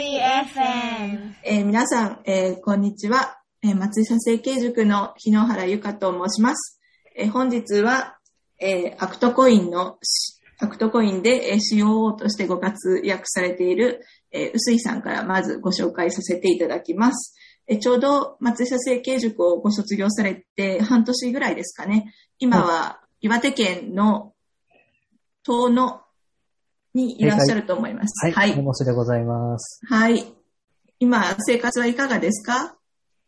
[0.00, 1.34] FM。
[1.42, 3.40] えー皆さん、えーこんにちは。
[3.64, 6.80] えー松井社成慶塾の日野原由香と申します。
[7.16, 8.16] えー本日は、
[8.60, 9.98] えーアクトコインの、
[10.60, 14.00] アクトコインで、えー COO としてご活躍されている、
[14.30, 17.34] えー臼井さんからまずご紹介させていただきます。
[17.66, 22.14] えーちょうど松井社成慶塾をご卒業されて半年ぐらいですかね。
[22.38, 24.32] 今は岩手県の
[25.42, 26.02] 遠野
[26.98, 28.26] にいらっしゃると思います。
[28.26, 28.56] はい、はい。
[28.56, 29.80] でございます。
[29.88, 30.24] はい。
[31.00, 32.76] 今、生活はいかがですか？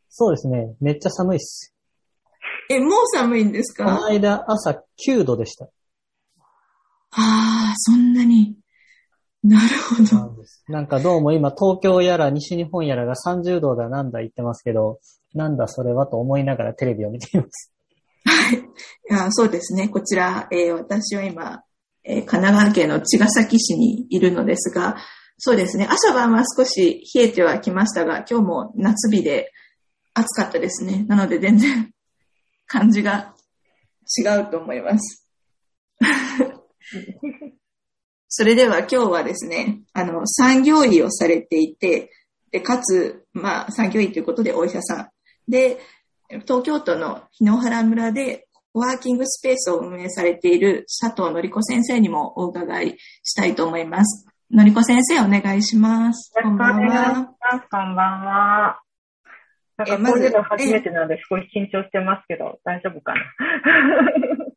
[0.09, 0.75] そうですね。
[0.81, 1.73] めっちゃ寒いっす。
[2.69, 5.67] え、もう寒いんですこのか間朝9度でした。
[7.13, 8.57] ああ、そんなに。
[9.43, 10.45] なるほど。
[10.69, 14.99] なんかどうも今東京やら西日本やらが30度だなんだ言ってますけど、
[15.35, 17.73] なんだそれはと思いながらテレビを見ています。
[19.09, 19.89] いやそうですね。
[19.89, 21.63] こちら、えー私は今、
[22.05, 24.97] えー神奈川県の茅ヶ崎市にいるのですが、
[25.39, 25.89] そうですね。
[25.91, 29.53] 朝晩は少し冷えてはきましたが、今日も夏日で
[30.13, 31.07] 暑かったですね。
[31.09, 31.91] なので全然
[32.67, 33.35] 感じが
[34.19, 35.27] 違うと思います。
[38.29, 42.11] それでは今日はですね、あの、産業医をされていて、
[42.51, 45.11] で、かつ、まあ、産業医ということでお医者さん。
[45.49, 45.81] で、
[46.43, 54.27] 東京都の日野原村でワーキングスペースを運営されている佐藤のり子先生にもお伺いしたいと思います。
[54.53, 56.33] のりこ先生お願いします。
[56.37, 57.15] よろしくお願いしは。
[57.71, 58.81] こんばんは。
[59.77, 63.21] なんかえまずこういうの初めてなので少し緊張してますけど、大丈夫かな？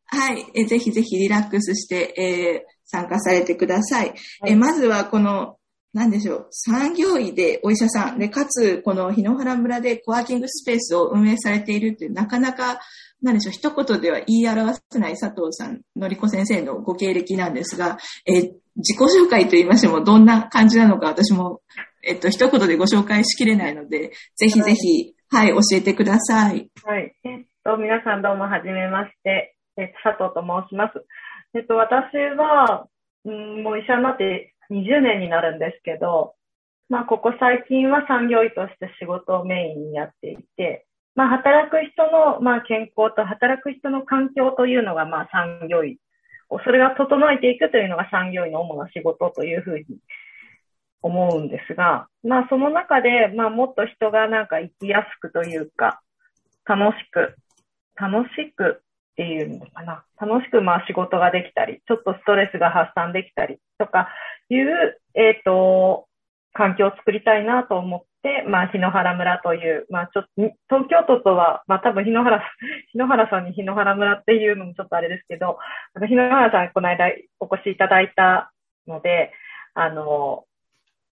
[0.06, 0.44] はい。
[0.54, 4.08] えぜひぜひリラックスして、えー参加されてください。
[4.08, 4.18] はい
[4.52, 5.56] えまずはこの、
[5.94, 12.80] なんでしょう、産業医でお医者さんで、かつ、この日野原村でコワーキングスペースを運営されているっていう、なかなか、
[13.22, 21.62] なんでしょう、一言では言い表せない佐藤さん、のりこ先生のご経歴なんですが、え自己紹介と言いましても、どんな感じなのか私も、
[22.02, 26.70] えっと、一言でご紹介しきれないので、ぜひぜひ、はい、教えてください。
[26.84, 27.14] はい。
[27.24, 29.54] えっと、皆さんどうもはじめまして。
[29.76, 31.04] えっと、佐藤と申します。
[31.54, 32.88] えっと、私は、
[33.24, 36.34] うん、もう医者になって20年になるんですけど、
[36.88, 45.98] まあ、ここ最近は産業医として仕事をメインにやっていて、まあ、働く人の、まあ、健康と働く人の環境というのが、まあ、産業医。
[46.64, 49.84] それが整えていくというのが産業医の主な仕事というふうに
[51.02, 56.00] 思うんですが、まあ、その中で、まあ、もっと人がなんか生きやすくというか、
[56.66, 57.36] 楽しく、
[57.96, 60.04] 楽しくっていうのかな。
[60.20, 64.08] 楽しくまあ仕事ができたり、ちょっとストレスが発散できたりとか
[64.50, 66.06] いう、えっ、と、
[66.54, 70.30] 環境を作りたいなと思って、まあ、日野原村という、まあ、ちょっと、
[70.70, 72.40] 東京都とは、まあ、多分日野原、
[72.92, 75.58] 日野原さんに日野原村っていうのもちょっとあれですけど、
[75.94, 77.10] あの日野原さんこの間
[77.40, 78.52] お越しいただいた
[78.86, 79.32] ので、
[79.74, 80.44] あの、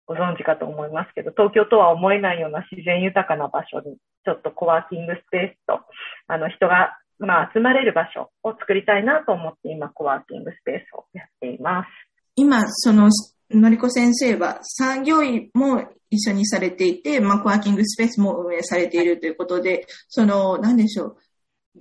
[0.05, 5.79] ご存知かと思いますけど、東京とは思えないような自然豊かな場所に、ちょっとコワーキングスペースと、
[6.27, 12.10] あの、人が、まあ、集まれる場所を作りたいなと思って、今、コワーキングスペースをやっています。
[12.35, 13.09] 今、その、
[13.49, 21.17] のりこ先生は産業医も一緒にされていて、まあ、コワーキングスペースも運営されているということで、その、なんでしょう、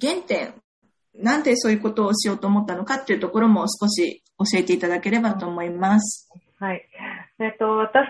[0.01, 0.55] 原点、
[1.15, 6.31] なんでそういうことをしようと思ったのかっていうところも少し教えていただければと思います。
[6.59, 6.87] はい。
[7.41, 8.05] えっと、私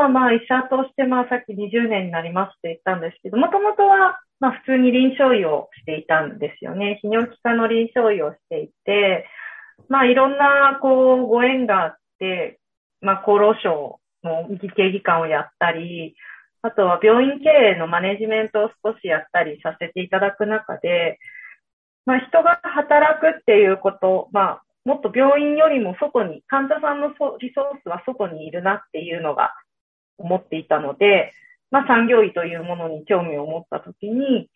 [0.00, 7.00] は、まあ、医者として、まあ、さっき20年になりますって言ったんですけど、もともとは、まあ、普通に臨床医をしていたんですよね。
[7.04, 9.26] 泌尿器科の臨床医をしていて、
[9.88, 12.58] まあ、いろんな、こう、ご縁があって、
[13.00, 16.14] まあ、厚労省の医系技官をやったり、
[16.62, 21.18] あとは病院経営のマネジメントを少しやったりさせていただく中で、
[22.06, 29.54] まあ、人が働くっていうこと、まあ、もっと病院よりも外に、患者さんのリソースは外にいるなっていうのが
[30.18, 31.32] 思っていたので、
[31.70, 34.48] まあ産業医というものに興味を持ったときに、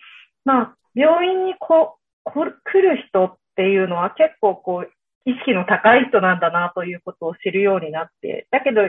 [0.44, 4.90] まあ病院に、こ来る人っていうのは結構こう、
[5.26, 8.82] 意識の高い人なんだなということを知るようになって、だけど、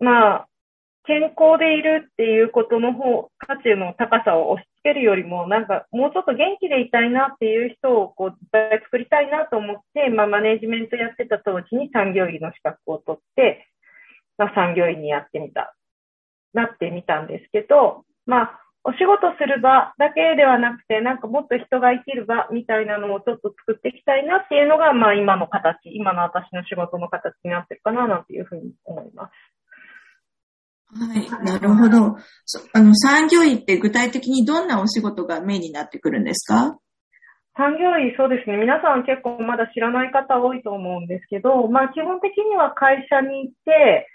[0.00, 0.48] まあ、
[1.04, 13.68] 健康でいるっていうことの方、価値の高さを押し付けるよりも、なんか、もうちょっと元気でいたいなっていう人を、こう、いっぱい作りたいなと思って、まあ、マネジメントやってた当時に産業医の資格を取って、
[14.38, 15.74] まあ、産業医にやってみた、
[16.54, 29.32] なってみたんですけど、まあ、お仕事する場だけではなくて、なんかもっと人が生きる場みたいなのをちょっと作っていきたいなっていうのが、まあ、今の形、今の私の仕事の形になってるかな、なんていうふうに思います。
[30.94, 32.16] はい、なるほど。
[32.44, 36.76] そあの、産業医って具体的にどんなお仕事がメインになってくるんですか？
[37.56, 38.56] 産業医、そうですね。
[38.56, 44.08] 皆さん結構まだ知らない方多いと思うんですけど、まあ基本的には会社に行って、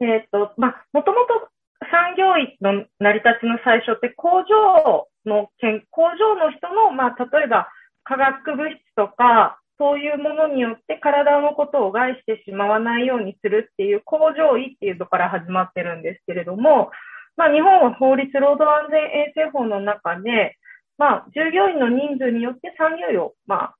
[0.00, 1.48] えっ、と、まあ、もともと
[1.90, 5.50] 産業医の成り立ちの最初って工場の、
[5.90, 7.68] 工場の人の、まあ、例えば
[8.04, 16.90] 化学物質とか、そういうものによって体のことを害してしまわないようにするっていう工場医っていうところから始まってるんですけれども、
[17.36, 20.56] まあ、日本は法律労働安全衛生法の中で、
[20.98, 23.74] まあ、従業員の人数によって産業医を、まあ、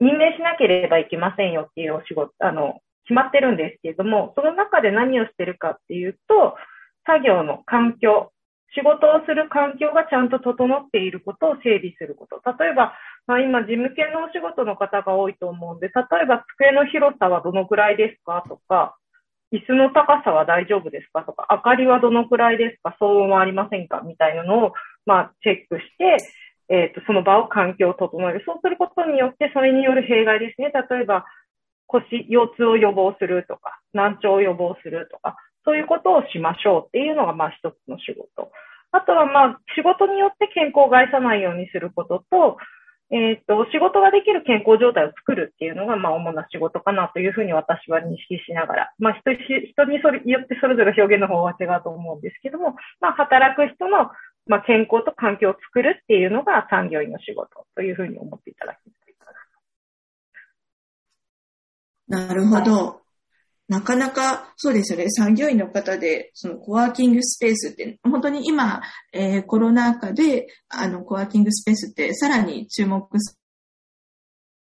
[0.00, 6.56] 任命しなければいけませんよっていうお仕事、あの、決まってるんですけれども、その中で何をしてるかっていうと、
[7.06, 8.32] 作業の環境、
[8.74, 12.42] 仕事をする環境がちゃんと整っていることを整備すること。
[12.58, 12.94] 例えば、
[13.26, 18.42] まあ、今、事務系のお仕事の方が多いと思うんで、例えば机の広さはどのくらいですか？
[18.48, 18.96] とか、
[19.52, 21.22] 椅子の高さは大丈夫ですか？
[21.22, 22.96] とか、明かりはどのくらいですか？
[23.00, 24.02] 騒音はありませんか？
[24.04, 24.72] みたいなのを、
[25.06, 26.16] まあ、チェックして、
[26.68, 28.42] えっ、ー、と、その場を環境を整える。
[28.46, 30.72] そうすることによって、それによる弊害ですね。
[30.90, 31.26] 例えば、
[31.86, 38.52] 腰、腰痛を予防するとか、難聴を予防するとか、そういうことをしましょうっていうのが、まあ、一つの仕事。
[38.92, 42.56] あとは、まあ、仕事によって健康を害さないようにすることと、
[43.10, 54.10] えっ、ー、と、仕事ができる健康状態を作るっていうのが、まあ、主な仕事かなというふうに私は認識しながら、まあ、人人にそれよってそれぞれ表現の方は違うと思うんですけども、まあ、働く人の、
[54.46, 59.30] まあ、健康と環境を作るっていうのが産業医の仕事というふうに思っていただきたいか
[62.08, 62.26] な。
[62.26, 63.03] なるほど。
[63.68, 65.06] なかなか、そうですよね。
[65.08, 68.82] 産業医の方で、そのコワーキングスペースって、本当に今、
[69.12, 73.08] えー、コロナ禍で、あの、コワーキングスペースってさらに注目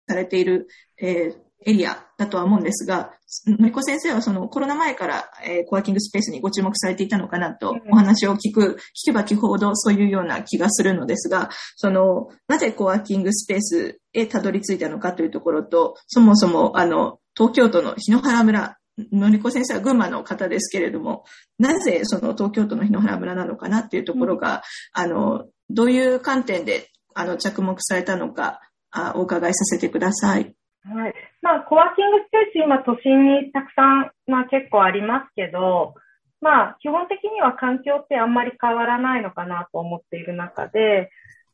[0.07, 3.12] されている、えー、エリアだとは思うんですが、
[3.47, 18.77] のりこ先生はそのコロナ前から、えー、コワーキングスペースにご注目されていたのかなとお話を聞く、聞けば聞くほどそういうような気がするのですが、その、なぜコワーキングスペースへたどり着いたのかというところと、そもそもあの、東京都の檜原村
[19.12, 21.25] のりこ先生は群馬の方ですけれども、
[21.59, 24.63] なぜその東京都の檜原村なのかなっていうところが、
[24.95, 28.62] うん、あの、どういう観点であの着目されたのか
[28.95, 30.56] あ、お伺いさせてください。
[30.86, 31.13] はい。
[31.42, 35.95] まあ、コワーキングスペース今都心にたくさん、まあ結構ありますけど、
[36.41, 41.09] まあ、基本的には環境ってあんまり変わらないのかなと思っている中で、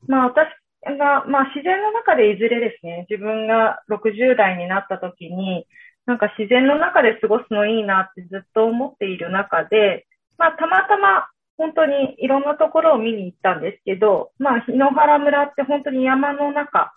[0.07, 0.47] まあ私
[0.97, 5.65] が、まあ自然の中でいずれですね、自分が60代になった時に、
[6.05, 10.07] なんか自然の中で過ごすのいいなってずっと思っている中で、
[10.37, 11.27] まあたまたま
[11.57, 16.93] 本当にいろんなところを見に行ったんですけど、まあ檜原村って本当に山の中、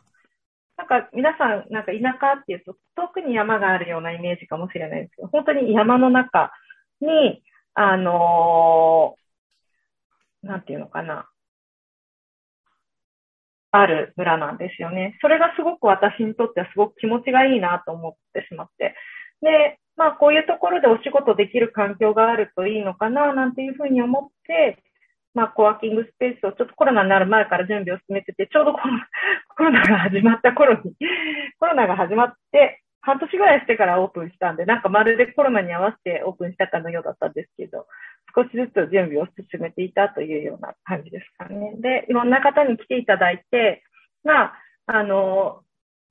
[0.77, 6.53] なんか皆さん、なんか田舎っていうと遠くに山があるようなイメージかもしれないですけど、本当に山の中
[7.01, 7.43] に、
[7.75, 11.29] あのー、なんていうのかな、
[13.71, 15.19] ある村なんですよね。
[15.21, 18.94] それがすごく私にとってはすごく気持ちがいいなと思ってしまって。
[19.45, 24.83] で、まあこういうところでお仕事できる環境があるといいのかななんていうふうに思って、
[25.35, 28.73] まあコワーキングスペースをちょっとコロナになる前から準備を進めてて、ちょうど
[29.57, 30.97] コロナが始まった頃に、
[31.61, 37.87] コロナが始まって、半年ぐらいしてからオープンしたんで、なんかまるでコロナに合わせてオープンしたかのようだったんですけど、
[38.35, 41.75] 少しずつ準備を進めていたというような感じですかね。
[41.81, 43.83] で、いろんな方に来ていただいて、
[44.25, 44.55] まあ、
[44.87, 45.64] あの、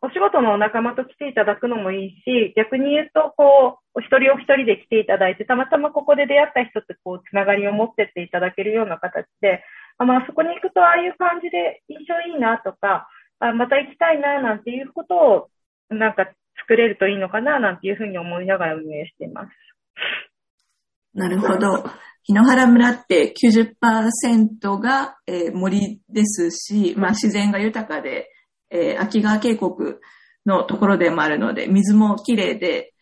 [0.03, 9.63] お仕事のお仲間と来ていただくのもいいし、逆に言うと、こう、お一人お一人で来ていただいて、たまたまここで出会った人とこう、つながりを持ってっていただけるような形で、
[9.97, 13.07] あまあ、そこに行くとああいう感じで印象いいなとか、
[13.39, 15.49] あまた行きたいななんていうことを、
[15.87, 16.27] なんか
[16.59, 19.49] 作れるといいのかななんていうふうに思いながら運営しています。
[21.13, 21.85] なるほど。
[22.27, 28.32] 檜原村って90%が、えー、森ですし、まあ、自然が豊かで、
[28.73, 29.71] えー、秋川渓谷
[30.45, 32.93] のところでもあるので、水もきれいで、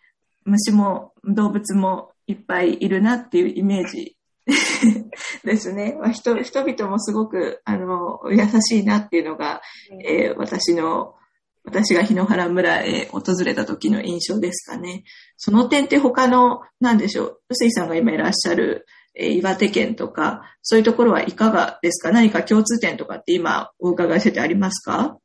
[0.45, 4.17] 虫も動物もいっぱいいるなっていうイメージ
[5.45, 5.97] ですね。
[5.99, 9.61] まあ、人人々もすごくあの優しいなっていうのが、
[10.05, 11.15] えー、私の
[11.63, 15.03] 私が檜原村へ訪れた時の印象ですかね。
[15.37, 22.11] その点って他の、なんでしょう、臼井さんが今いらっしゃる、えー、岩手県とか、そういうところはいかがですか？
[22.11, 25.17] 何か共通点とかって今お伺いしててありますか？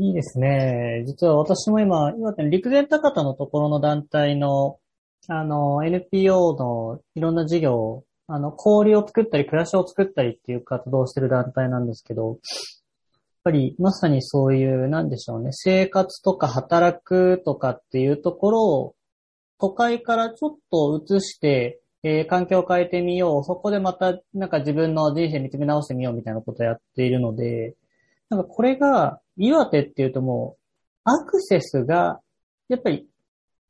[0.00, 1.02] いいですね。
[1.06, 4.78] 実は私も今、岩手の陸前高田のところの団体の、
[5.26, 12.36] あの、NPO のいろんな事業、あの、氷を作ったり、暮らしを作ったりっていう活動をしてる団体なんですけど、やっ
[13.42, 18.94] ぱりまさにそういう、なんでしょうね、生活とか働くとかっていうところを、
[19.58, 23.44] 都会からちょっと移して、えー、環境を変えてみよう。
[23.44, 27.74] そこでまた、なんか自分の人生見つめ直してみようみたいなことをやっているので、
[28.28, 32.20] なんかこれが、岩手っていうともう、アクセスが、
[32.68, 33.06] やっぱり、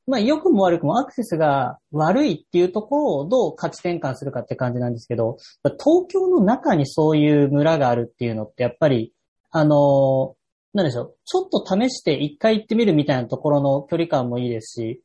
[0.07, 9.13] まあ、良くも悪くもアクセスが悪いっていうところをどう価値転換するかって感じなんですけど、東京の中にそういう村があるっていうのってやっぱり、
[9.51, 10.35] あの、
[10.73, 14.97] なんでしょう、ちょっと試して一回行ってみるみたいなところの距離感もいいですし、やっ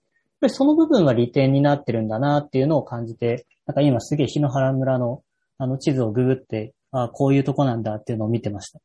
[0.42, 5.22] ぱりその部分は利点になってるんだなっていうのを感じて、なんか今すげえ日野原村の
[5.58, 8.80] あの地図をググって、ああ、こういうとこなんだっていうのを見てました。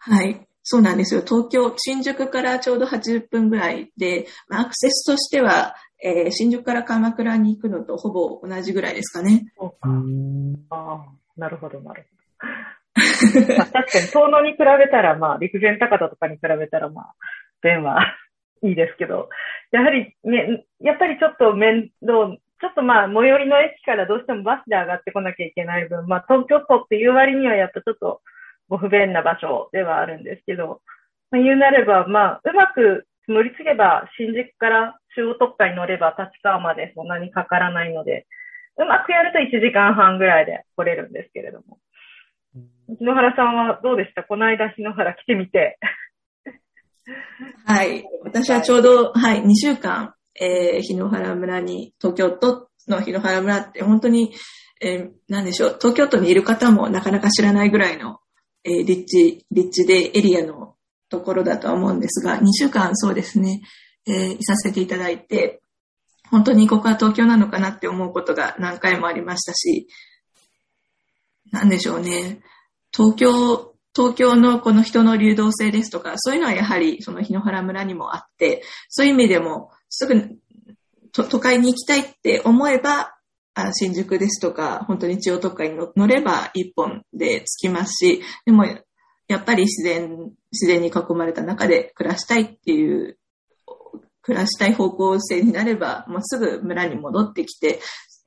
[0.00, 0.46] はい。
[0.62, 1.22] そうなんですよ。
[1.22, 9.52] 東京、新宿からちょうど80分ぐらいで、アクセスとしては、えー、新宿から鎌倉に行くのとほぼ同じぐらいですかね。
[9.58, 9.88] そうか。
[10.70, 13.56] ああ、なるほど、なるほど。
[13.56, 17.14] まあ、確かに、遠野に比べたら、まあ、陸前高田とかに比べたら、まあ、
[17.62, 18.00] 便は
[18.62, 19.28] いいですけど、
[19.72, 28.20] やはりね、やっぱりちょっと面倒、ちょっとまあ、最寄りの駅からどうしてもバスで上がってこなきゃいけない分、まあ、東京都っていう割にはやっぱちょっと、
[28.70, 30.80] ご不便な場所ではあるんですけど、
[31.32, 38.26] まあ、言うなれば、まあ、うまく乗り継げば、新宿から中央特化に乗れば立川までそんなにかからないので、
[38.78, 41.78] うまくやると1時間半ぐらいで来れるんですけれども。
[42.88, 44.22] 日野原さんはどうでした？
[44.24, 45.78] この間日野原来てみて。
[47.66, 48.04] はい。
[48.22, 54.32] 私はちょうど、はい、2週間、えー、日野原村に、東京都の日野原村って本当に、
[54.80, 58.19] えー、なんでしょう、東京都にいる方もなかなか知らないぐらいの
[58.64, 60.74] えー、立地、立地でエリアの
[61.08, 63.60] ところだとは思うんですが、2週間そうですね、
[64.06, 65.62] えー、いさせていただいて、
[66.30, 69.88] 本当にここは東京なのかなって思うことが何回もありましたし、
[71.50, 72.40] なんでしょうね。
[72.96, 80.36] 東京、東京のこの人の流動性ですとか、そういうのはやはりその日野原村にもあって、そういう意味でもすぐ
[81.12, 83.14] 都会に行きたいって思えば、
[83.68, 93.16] あ新宿ですとか、本当に千代特化に乗れば一本で着きますし、でもやっぱり自然、自然に囲まれた中で暮らしたいっていう、
[94.22, 97.80] 暮らしたい方向性になれば、もうすぐ村に戻ってきて、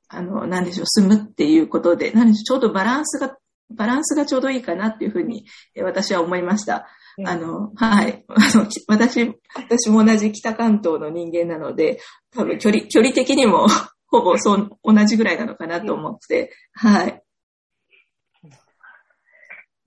[0.08, 3.36] あの、なんでしょう、住むっていうことで、なんでしょう、ちょうどバランスが、
[3.70, 5.46] バランスがちょうどいいかなっていうふうに
[5.82, 6.86] 私は思いました。
[7.24, 8.24] あの、はい。
[8.28, 12.00] あの、私、私も同じ北関東の人間なので、
[12.32, 13.66] 多分距離、距離的にも
[14.14, 17.20] ほぼそう、同じぐらいなのかなと思って、はい。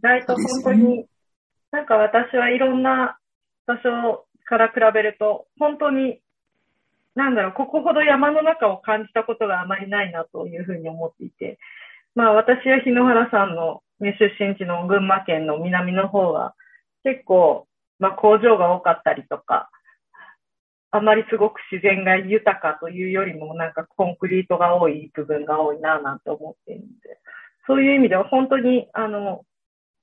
[0.01, 1.05] 大と本当に、
[1.71, 3.17] なんか私はいろんな
[3.65, 6.19] 場所から比べると、本当に、
[7.15, 11.57] なんだろう、ここほど山の中を感じたことがあまりないなというふうに思っていて、
[12.13, 16.53] まあ私は日野原さんの、ね、出身地の群馬県の南の方は、
[17.03, 17.65] 結構、
[17.97, 19.69] まあ工場が多かったりとか、
[20.97, 27.19] あまりすごく自然が豊かというよりも、なんかコンクリートが多い部分が多いなぁなんて思っているので、
[27.67, 29.43] そういう意味では本当に、あの、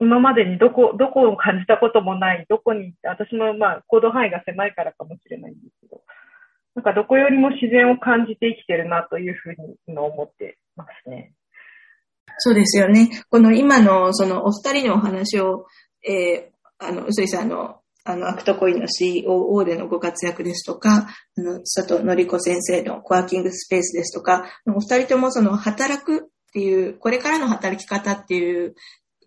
[0.01, 6.03] 今までにどこ、どこを感じたこともない、どこに、私もまあ行動範囲が狭いからかもしれないんですけど、
[6.75, 11.33] なんかどこよりも自然を感じて生きてるなというふうに今思ってますね。
[12.39, 13.09] そうですよね。
[13.31, 15.67] この今のそのお二人のお話を、
[16.03, 21.09] えー、あの、臼井さんのあの、アクトコインの COO でのご活躍ですとか、
[21.39, 26.21] あの、佐藤のり子先生のコワーキングスペースですとか、お二人ともその働くっ
[26.53, 28.75] ていう、これからの働き方っていう、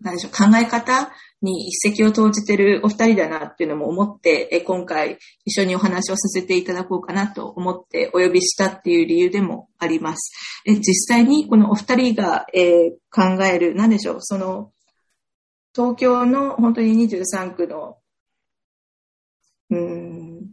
[0.00, 1.10] なんでしょう、考え方
[1.42, 10.32] に一石を投じてるお二人だなっていうのも思って、今回一緒にお話をさせていただこうかなと思ってお呼びしたっていう理由でもあります。
[10.66, 14.70] え実際にこのお二人が、え、考える、なんでしょう、その、
[15.74, 17.96] 東京の本当に23区の
[19.70, 20.50] うん、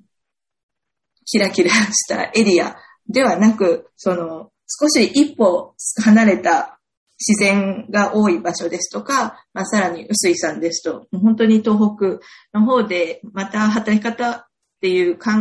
[1.26, 2.76] キラキラしたエリア
[3.08, 6.80] ではなく、その、少し一歩離れた
[7.20, 12.20] 自然が多い場所ですとか、まあ、さらに薄井さんですと、本当に東北
[12.58, 14.46] の方でまた働き方っ
[14.82, 15.32] ていう考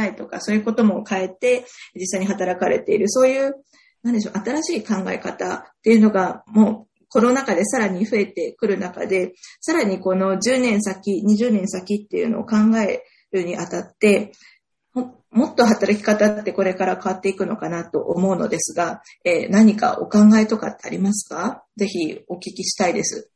[0.00, 1.64] えとかそういうことも変えて
[1.94, 3.54] 実際に働かれている、そういう、
[4.02, 13.04] なんでしょう、新しい考え方っていうのがもうコロナ禍でさらに増えてくる中で、さらにこの10年先、20年先っていうのを考え
[13.38, 14.32] るにあたって、
[15.30, 21.64] もっと働き方ってこれから変わっていくのかなと思うのですが、えー、何かお考えとかってありますか？
[21.76, 23.30] ぜひお聞きしたいです。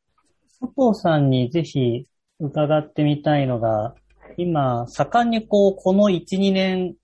[0.60, 2.06] 佐藤さんにぜひ
[2.38, 3.94] 伺ってみたいのが、
[4.36, 6.94] 今、盛んにこう、この1、2年、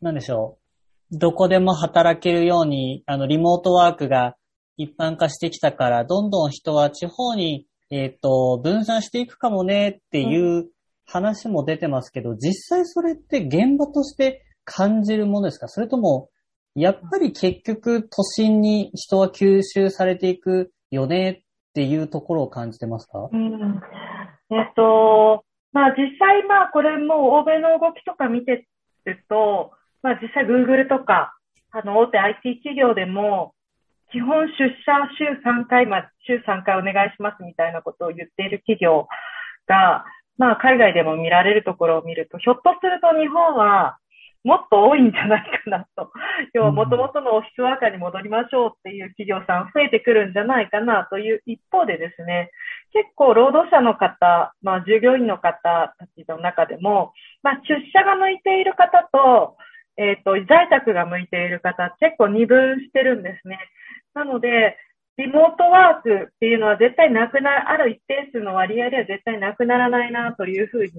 [0.00, 0.58] なんでしょ
[1.12, 4.36] う、どこでも働けるように、あの、リモートワークが
[4.76, 10.68] 一般化してきたから、どんどん人は地方に、えっ、ー、と、分散していくかもねっていう
[11.10, 15.68] 話も出てますけど、実際それって現場として感じるものですか？
[15.68, 16.30] それとも、
[16.74, 21.42] やっぱり結局都心に人は吸収されていくよねっ
[21.74, 23.28] ていうところを感じてますか？
[23.32, 23.80] うん。
[24.50, 28.66] えっと、まあ実際まあこれも欧米の動きとか見て
[29.04, 31.34] ると、まあ実際 Google とか、
[31.72, 33.54] あの大手 IT 企業でも、
[34.12, 34.52] 基本出
[34.84, 39.06] 社週3回まあ、週3回お願いしますみたいなことを言っている企業
[39.68, 40.04] が、
[40.40, 43.98] まあ海外でも見られるところを見ると、ひょっとすると日本は
[44.42, 46.10] もっと多いんじゃないかなと。
[46.54, 52.50] 要は元々のオフィスワーカーに戻りましょうっていう企業さん増えてくるんじゃないかなという一方でですね、
[52.96, 59.60] 結構労働者の方、まあ従業員の方たちの中でも、まあ出社が向いている方と、
[59.98, 63.58] えっ、ー、と、在宅が向いている方、結構二分してるんですね。
[64.14, 64.78] なので、
[65.20, 70.90] リモートワークっていうのは絶対なくな、ある一定数の割合では絶対なくならないなというふうに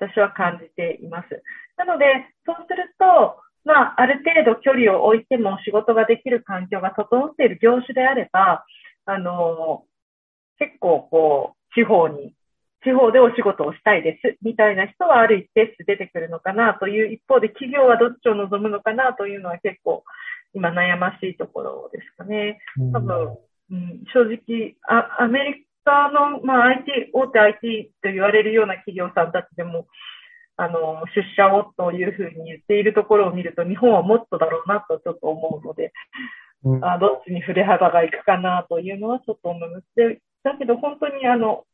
[0.00, 1.28] 私は感じています。
[1.76, 2.04] なので、
[2.44, 8.64] そうすると、まあ、ある程度距離を置いても仕事ができる環境が整っている業種であれば、
[9.06, 9.84] あの、
[10.58, 12.34] 結構こう、地方に
[12.84, 20.02] 地方でお仕事をしたいです、みたいな人はある一定数出てくるのかなという一方で、企業はどっちを望むのかなというのは結構
[20.52, 22.58] 今悩ましいところですかね。
[22.92, 23.38] 多分、
[23.70, 29.86] うん、正直あ、アメリカの、まあ、IT、大手 IT と言われるような企業さんたちでも、
[30.56, 35.92] あの、出社をというふうに言っているところを見ると、日本はもっとだろうなとちょっと思うので、
[36.64, 39.86] うん、あどっちに振れ幅がいくかなというのはちょっと思います。
[39.96, 41.64] で、だけど本当にあの、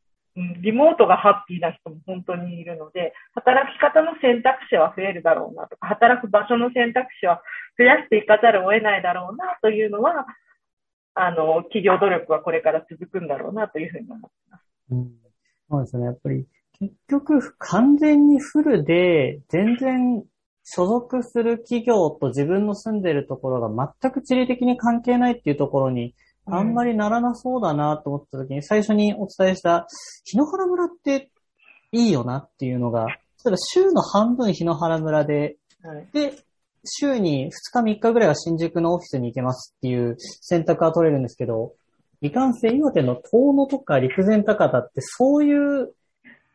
[0.62, 7.42] リモートがハッピーな人も本当にいるので、働き方の選択肢は増えるだろうなとか、働く場所の選択肢は
[7.76, 10.26] 増やしていかざるを得ないだろうなというのは、
[11.20, 14.64] あの、企業努力はこれから続くんだろうなというふうに思ってます。
[14.90, 15.10] うん、
[15.70, 16.04] そうですね。
[16.04, 16.46] やっぱり、
[16.78, 20.25] 結局、完全にフルで、全然
[20.62, 29.87] 所属する企業と自分の住んでるところが全く地理的に関係ないっていうところにあんまりならなそうだなと思った時に、最初にお伝えした、
[30.25, 31.30] 日野原村って
[31.92, 33.14] いいよなっていうのが、例
[33.48, 36.34] えば週の半分日野原村で、はい、で、
[36.90, 41.75] 週に2日3日ぐらいは新宿のオフィスに行けますっていう選択は取れるんですけど、
[42.20, 45.92] いかんせん岩手の遠野とか陸前高田ってそういう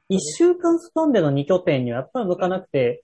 [0.09, 3.03] 1週間スパンでの2拠点にはやっぱり向かなくて、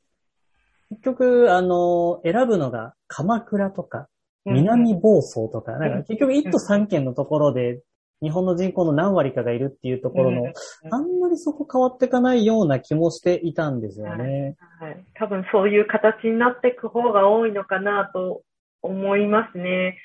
[0.89, 4.07] 結局、あの、選ぶのが鎌倉とか
[4.45, 7.81] 南房総とか、なんか結局1都3県のところで
[8.21, 10.53] 日本の人口の何割かがいるっていうところの、
[10.91, 14.57] あんまりそこ変わっていかないような気もしていたんですよね。
[14.79, 15.05] はい。
[15.15, 18.41] 多分そういう形になっていく方が多いのかなと
[18.81, 19.97] 思いますね。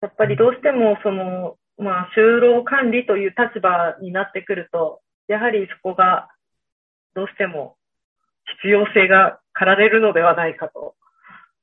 [0.00, 6.28] やっぱりどうしてもその、まあ、就労管理という立場になってくると、やはりそこが
[7.14, 7.76] どうしても
[8.62, 10.94] 必要性が駆られるのではないかと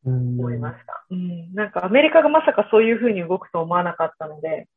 [0.06, 1.06] 思いました。
[1.10, 4.68] うん、なんかアメリカがまさかそういうふうに動くと思わなかったので、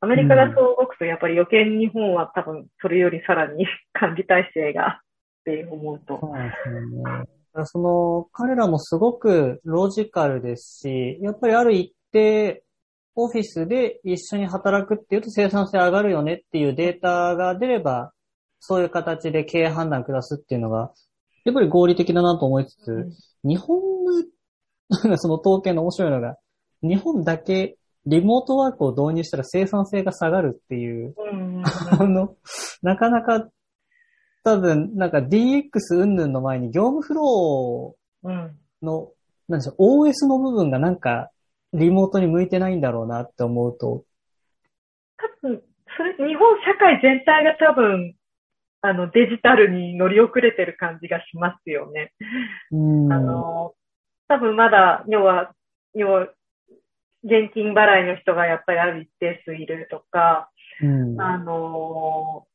[0.00, 6.18] アメリカがそう動くとやっぱり余計に日本は多分それよりさらに管理体制がって思うと。
[6.20, 7.64] そうですね。
[7.64, 12.62] その、彼らもすごくロジカルですし、やっぱりある一定
[13.14, 18.12] オフィスで一緒に働くっていうと生産性上がるよねっていうデータが出れば、
[18.60, 20.92] そういう形で経営判断下すっていうのが、
[21.44, 23.08] やっぱり合理的だなと思いつつ、
[23.42, 24.22] 日本の
[25.16, 26.36] その統計の面白いのが、
[26.82, 31.14] 日本だけリモートワークを導入したら生産性が下がるっていう、
[31.98, 32.36] あの、
[32.82, 33.48] なかなか
[34.46, 38.28] 多分、なんか DX 云々の前に業務フロー
[38.80, 39.10] の、うん、
[39.48, 41.30] なんでしょう、OS の部分がなんか
[41.72, 44.04] リモートに向いてないんだろうなって思うと。
[45.16, 45.60] 多分、
[45.96, 48.14] それ、日本社会全体が多分、
[48.82, 52.12] あの、デジタルに乗り遅れてる感じがしますよね。
[52.70, 53.74] うんあの、
[54.28, 55.50] 多分まだ、要は、
[55.92, 56.28] 要は、
[57.26, 60.48] 現金払いの人がやっぱりある一定数いるとか、
[60.80, 62.46] うん、あの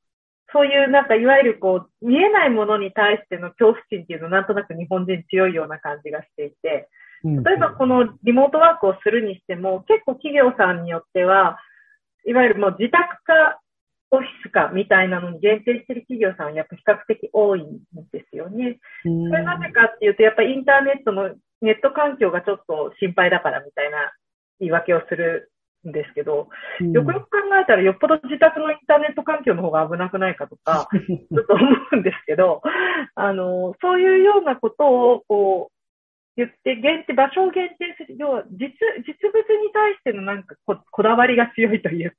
[0.53, 6.89] そういうなんかいわゆるこう、見えないものに対しての恐怖心っていうのなんとなく日本人強いような感じがしていて、
[7.23, 11.59] 例えばこのリモートワークをするにしても、結構企業さんによっては、
[12.25, 13.61] いわゆるもう自宅か
[14.11, 17.79] オフィスかみたいなのに限定している企業さんはやっぱ比較的多いん
[18.11, 18.77] ですよね。
[19.03, 21.29] それなぜかっていうと、やっぱりインターネットの
[21.61, 24.11] ネット環境がちょっと心配だからみたいな
[24.61, 25.51] 言い訳をする
[25.87, 26.47] んですけど、
[26.79, 32.61] うん、よくよく考えたらよっぽど自宅のインターネット環境の方が危なくないかとか、 ちょっと思うんですけど、
[33.15, 35.75] あの、そういうようなことを、こう、
[36.37, 38.71] 言って、限定、場所を限定する、要は実、
[39.05, 42.15] 実物に対してのなんかここだわりが強いというか、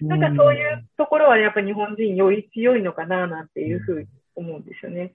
[0.00, 5.12] なんかそういうところはやっぱ日本人より強いのかななんていうふうに思うんですよね。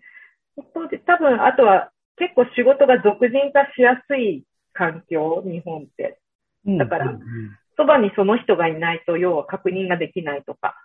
[0.55, 6.18] 一方で多分、あとは結構仕事が俗人化しやすい環境、日本って。
[6.65, 7.17] だから、
[7.78, 10.76] そばにその人がいないと、要は確認ができないとか、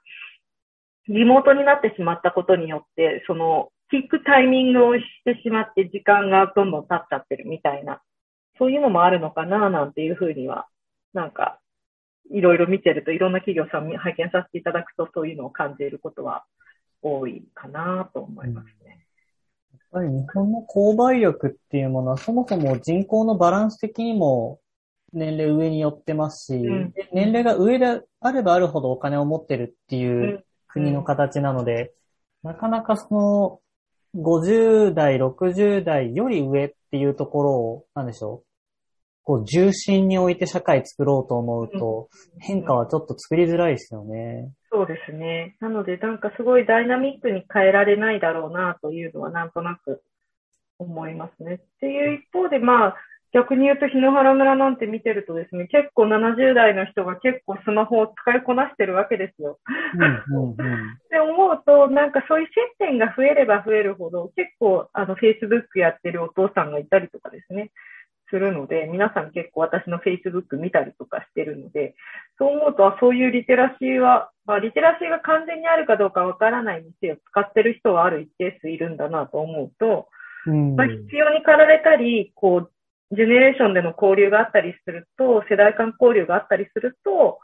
[1.08, 8.00] リモートになってしまったことによって、その、聞くタイミングをしてしまって時間がどんどん経っちゃってるみたいな、
[8.58, 10.66] そういうのもあるのかな、なんていうふうには、
[11.12, 11.60] なんか、
[12.30, 16.44] いろいろ見てると、いろんな企業さん拝見させていただくと、そういうのを感じることは
[17.02, 19.06] 多いかなと思いますね。
[19.72, 24.58] やっぱり日本の購買力っていうものは、そもそも人口のバランス的にも
[25.14, 31.92] 年齢上に寄ってますし、うんで年齢が上であればあるほどお金を持ってるってういうん国の形なので、
[32.42, 33.60] なかなかその
[34.16, 38.46] 50代、60代より上っていうところを、なんでしょう、
[39.22, 42.08] こう重心に置いて社会作ろうと思うと、
[42.40, 44.50] 変化はちょっと作りづらいですよね。
[44.70, 45.56] そうですね。
[45.60, 50.02] なので、なんかすごいダイナミックに変えられないだろうなというのはなんとなく
[50.78, 51.54] 思いますね。
[51.54, 52.96] っていう一方で、まあ、
[53.34, 59.58] 逆に言うと、日野原村なんて見てるとですね、結構70代の人が結構スマホを使いこなしてるわけですよ。
[60.30, 60.56] うんうんうんっ
[61.10, 62.46] て思うと、なんかそういう
[62.78, 67.72] 接点が増えれば増えるほど、結構、あの、Facebook やってるお父さんがいたりとかですね、
[68.30, 71.96] するので、皆さん結構私の Facebook 見たりとかしてるので、
[72.38, 80.06] そう思うと、あそういうリテラシーは、まあ、リテラシーが完全にあるかどうかわからないにせよ、使ってる人はある一定数いるんだなと思うと、
[80.46, 82.70] うんまあ、必要に駆られたり、こう、
[83.14, 87.38] ジェネレーションでの交流があったりすると、世代間交流があったりすると、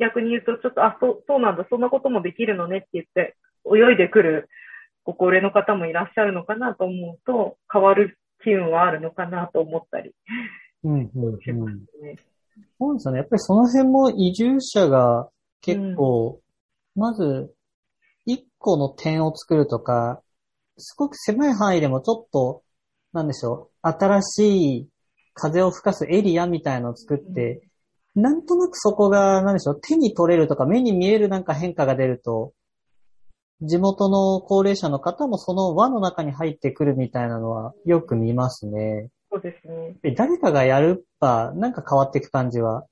[0.00, 4.48] 逆に言うと、ちょっと、あ、そう、そうなんだ、そんなこともできるのねって言って、泳いでくる
[5.04, 10.12] ご高齢の方もいらっしゃるのかなと思うと、変わる機運はあるのかなと思ったり
[10.82, 11.52] うんうんうんす
[12.02, 12.16] ね。
[12.78, 13.18] そうですよね。
[13.18, 15.28] やっぱりその辺も移住者が
[15.60, 16.40] 結構、
[16.94, 17.54] まず、
[18.26, 20.22] 一個の点を作るとか、
[20.76, 22.62] すごく狭い範囲でもちょっと、
[23.12, 24.88] なんでしょう、新しい
[25.34, 27.60] 風を吹かすエリアみたいのを作って、
[28.14, 32.52] なんとなくそこが、なんでしょう、手に取れるとか目に見えるなんか変化が出ると、
[33.60, 39.10] 地元の高齢者の方もその輪の中に入ってくるみたいなのはよく見ますね。
[39.30, 39.96] そうですね。
[40.02, 42.84] で誰かがやるば、なんか変わっていく感じは？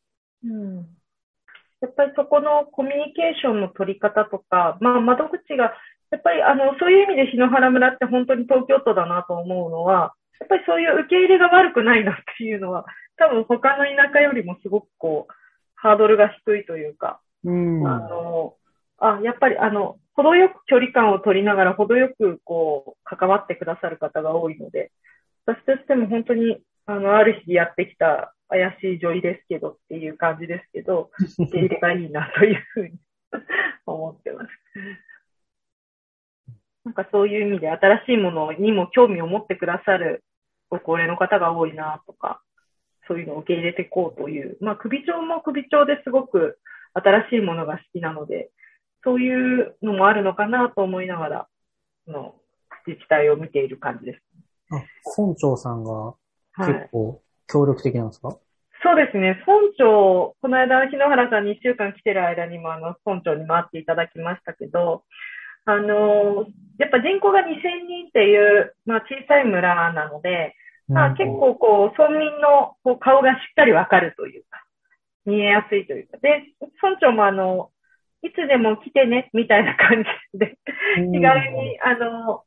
[0.44, 0.76] うん。
[1.81, 5.74] やっぱりそこのコミュニケーションの取り方とか、まあ窓口が、
[6.11, 12.85] やっぱりあの、そういう意味で篠原村って本当に東京都だなと思うのは、やっぱりそういう受け入れが悪くないなっていうのは、
[13.16, 15.35] 多分他の田舎よりもすごくこう、
[15.75, 18.57] ハードルが低いというか、うんあの、
[18.99, 24.92] あ、やっぱりあの、程よく距離感を取りながら、程よくこう、関わってくださる方が多いので、
[25.47, 32.95] 私としても本当に、あの、ある日やってきた怪しい女医ですけどっていう感じですけど、受け入れがいいなというふうに
[33.87, 34.49] 思ってます。
[36.85, 40.25] なんかそういう意味で新しいものにも興味を持ってくださる
[40.68, 42.42] ご高齢の方が多いなとか、
[43.07, 44.57] そういうのを受け入れていこうという。
[44.61, 46.59] まあ首長も首長ですごく
[46.95, 48.51] 新しいものが好きなので、
[49.05, 51.49] そういうのもあるのかなと思いながら、
[52.09, 52.35] あの
[52.87, 54.23] 自治体を見ている感じです。
[54.71, 54.83] あ、
[55.16, 56.14] 村長さんが
[56.53, 56.75] はい。
[56.75, 58.37] 結構協力的なんですか、
[58.83, 59.42] そうですね。
[59.47, 65.05] 村長、この間、日野原さんに1週間来てる間にも、あの、村長に回っていただきましたけど、
[65.64, 66.46] あの、
[66.79, 70.55] やっぱ人口が2000人っていう、まあ、小さい村なので、
[70.88, 74.64] まあ、結構こう、村民のこう顔がしっかりわかるというか、
[75.25, 76.18] 見えやすいというか。
[76.18, 76.42] で、
[76.83, 77.70] 村長もあの、
[78.22, 80.59] いつでも来てね、みたいな感じで、
[80.98, 82.42] うん気軽に、あの、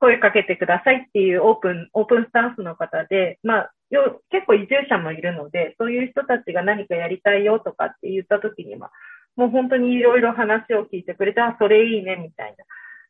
[0.00, 8.90] 声かけてくださいっていうオープン、オープンスタンスの方で、まあ、よ結構移住者もいるので、そういう人たちが何かやりたいよとかって言った時には、
[9.36, 12.64] もう本当にいろいろ話を聞いてくれて、あ、それいいね、みたいな。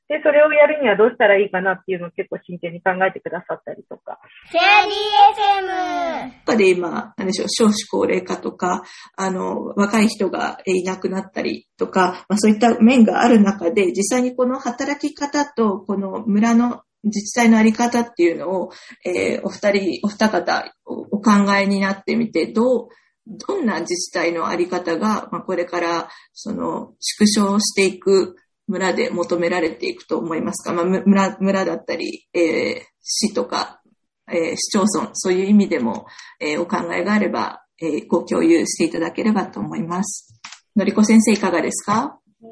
[0.09, 4.19] で、それをやるにはどうしたらいいかなっていうのを結構真剣に考えてくださったりとか。
[4.51, 6.45] フェアリー FM!
[6.45, 8.83] 中で今、なんでしょう、少子高齢化とか、
[9.17, 18.71] あの、若い人がえーいなくなったりとか、まあ、そういった面がある中で、実際にこの働き方と、この村の自治体のあり方っていうのを、
[19.07, 22.89] えーお二人、お二方おお考えになってみて、どう、
[23.27, 28.37] どんな自治体のあり方が、まあ、これから、その、縮小していく
[28.69, 33.81] 村で求められていくと思いますか、まあ、村、村だったり、えー市とか、
[34.29, 36.07] えー市町村、そういう意味でも、
[36.41, 40.41] えーお考えがあれば、えーご共有していただければと思います。
[40.77, 42.19] のりこ先生いかがですか？
[42.43, 42.51] うん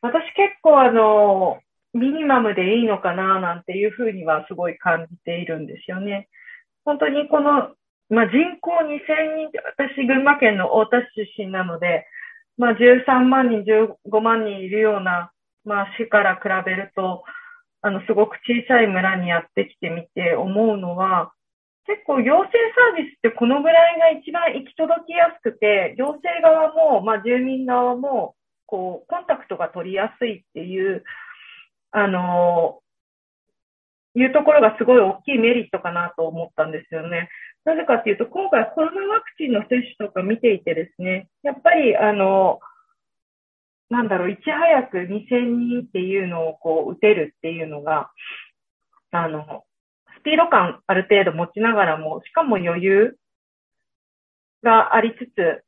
[0.00, 1.58] 私結構あの、
[1.92, 6.28] ミニマムでいいのかななんていうふうにはすごい感じているんですよね。
[6.84, 7.70] 本当にこの、
[8.10, 12.06] まあ、人口2000人って、私群馬県の太田市出身なので、
[12.56, 15.30] まあ、13万人、15万人いるような、
[15.64, 17.22] まあ、市から比べると、
[17.82, 21.32] あの、すごく小さい村にやってきてみて思うのは、
[21.86, 28.34] 結構行政サービスってこのぐらいが一番行き届きやすくて、行政側も、まあ、住民側も、
[28.66, 31.04] こう、コンタクトが取りやすいっていう、
[31.92, 32.80] あの、
[34.14, 37.28] いうところがすごい大きいメリットかなと思ったんですよね。
[37.68, 42.60] なぜかっていうと、今回コロナワクチンの接種とか見ていてですね、やっぱり、あの、
[43.90, 45.08] なんだろう、いち早く2000
[45.68, 48.10] 人っていうのをこう打てるっていうのが、
[49.10, 49.64] あの、
[50.18, 53.18] スピード感ある程度持ちながらも、しかも余裕
[54.62, 55.62] がありつつ、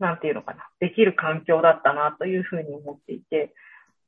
[0.00, 3.54] なんていうのかな、できる環境だったなというふうに思っていて、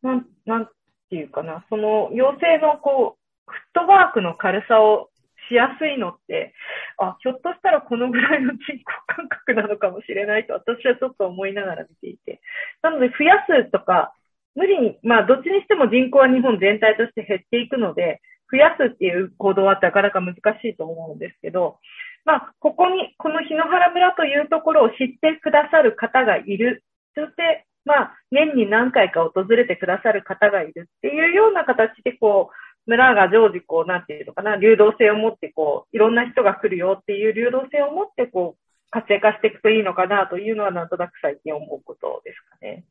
[0.03, 0.69] なん、なん
[1.11, 5.11] ていうかな、その陽性のこう、フットワークの軽さを
[5.49, 6.55] しやすいのって、
[6.99, 12.41] あ、ひょっとしたらこのぐらいの人口感覚なのかもしれないと私はちょっと思いながら見ていて。
[12.83, 14.13] なので増やすとか、
[14.55, 21.79] 無理に、まあどっちにしても人口は日本全体として減っていくので、増やすっていう行動はなかなか難しいと思うんですけど、
[22.25, 26.83] まあここに、この檜原村というところを知ってくださる方がいる。
[27.15, 42.85] そして、まあ年に何回か訪れてくださる方がいるっていうような形でこう、村が常時こう、なんていうのかな、流動性を持ってこう、いろんな人が来るよっていう流動性を持ってこう、活性化していくといいのかなというのはなんとなく最近思うことですかね。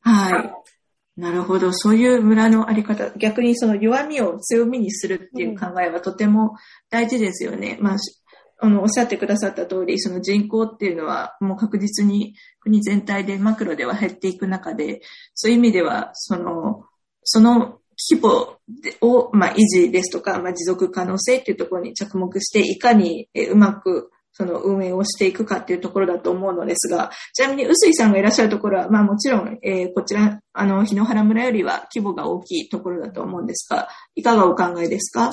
[0.00, 1.20] はい。
[1.20, 1.72] なるほど。
[1.72, 6.56] そういう村のあり方、逆にその弱みを強みにするっていう考えはとても
[6.90, 7.78] 大事ですよね。
[7.80, 8.20] まあ、し
[8.58, 15.02] あの、おっしゃってくださった通り、その人口っていうのはもう確実に国全体でマクロでは減っていく中で、
[15.34, 16.84] そういう意味では、その、
[17.22, 17.78] その
[18.10, 35.30] 規模でを、まあ、維持ですとか、まあ、持続可能性っていうところに着目して、いかにえうまくその運営をしていくかっていうところだと思うのですが、ちなみに、臼井さんがいらっしゃるところは、まあもちろん、えーこちら、あの、日野原村よりは規模が大きいところだと思うんですが、いかがお考えですか？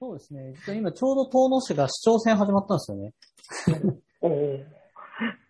[0.00, 0.52] そうですね。
[0.56, 3.12] 実は今ちょうど遠野市が市長選始まったんですよね。
[4.20, 4.64] おー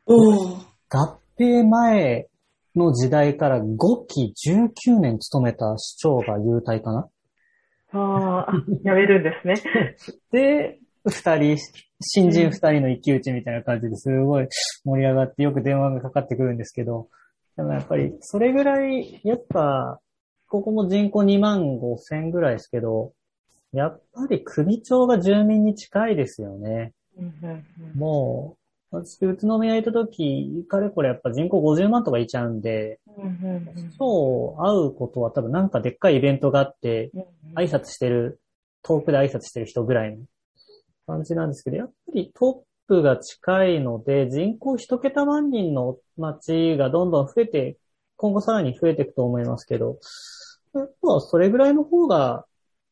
[0.06, 0.64] おー。
[0.90, 2.28] 合併前
[2.76, 7.08] の時代から5期19年務めた市長が優待かな？
[7.92, 9.96] ああ、やめるんですね。
[10.32, 11.56] で、二人、
[12.00, 14.48] 新人二人の一騎打ちみたいな感じですごい
[14.84, 17.08] 盛り上がってよく電話がかかってくるんですけど、
[17.56, 20.00] でもやっぱりそれぐらい、やっぱ、
[20.48, 23.12] ここも人口2万5千ぐらいですけど、
[23.72, 26.92] やっぱり首長が住民に近いですよね。
[27.94, 28.63] もう、
[28.94, 33.00] 私、宇都宮行った時、かれこれやっぱ人口50万とかいちゃうんで、
[33.98, 37.24] そう会うことは多分なんかでっかいイベントがあって、うん
[37.56, 38.40] 挨拶してる、
[38.82, 40.24] 遠くで挨拶してる人ぐらいの
[41.06, 47.76] 感じなんですけど、やっぱりトップが近いので、人口一桁万人の町がどんどん増えて、
[48.16, 49.98] 今後さらに増えていくと思いますけど、
[50.74, 52.44] やっぱそれぐらいの方が、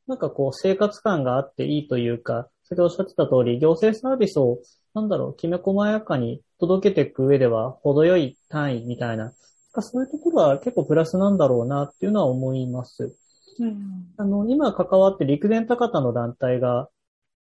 [0.07, 4.59] なんかこう生活感があっていいというか、先ほどおっしゃってた通り、行政サービスを、
[4.95, 9.33] なんだろう、きめ細やかに届けていく上では、程よい単位みたいな、
[9.79, 13.15] そういうところは結構プラスなんだろうなっていうのは思います。
[13.59, 14.07] うん。
[14.17, 16.89] あの、今関わって陸前高田の団体が、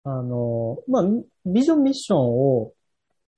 [0.04, 1.04] あの、まあ、
[1.46, 2.72] ビジョンミッションを、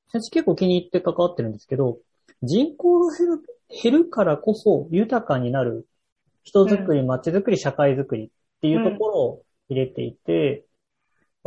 [0.08, 1.98] 私結構気に入って関わってるんですけど、
[2.42, 3.42] 人口が減る、
[3.82, 5.86] 減るからこそ豊かになる
[6.42, 8.28] 人づくり、街づくり、社会づくりっ
[8.62, 10.64] ていうところを入れていて、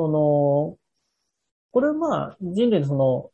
[0.01, 0.77] その、
[1.71, 3.29] これはまあ人類のその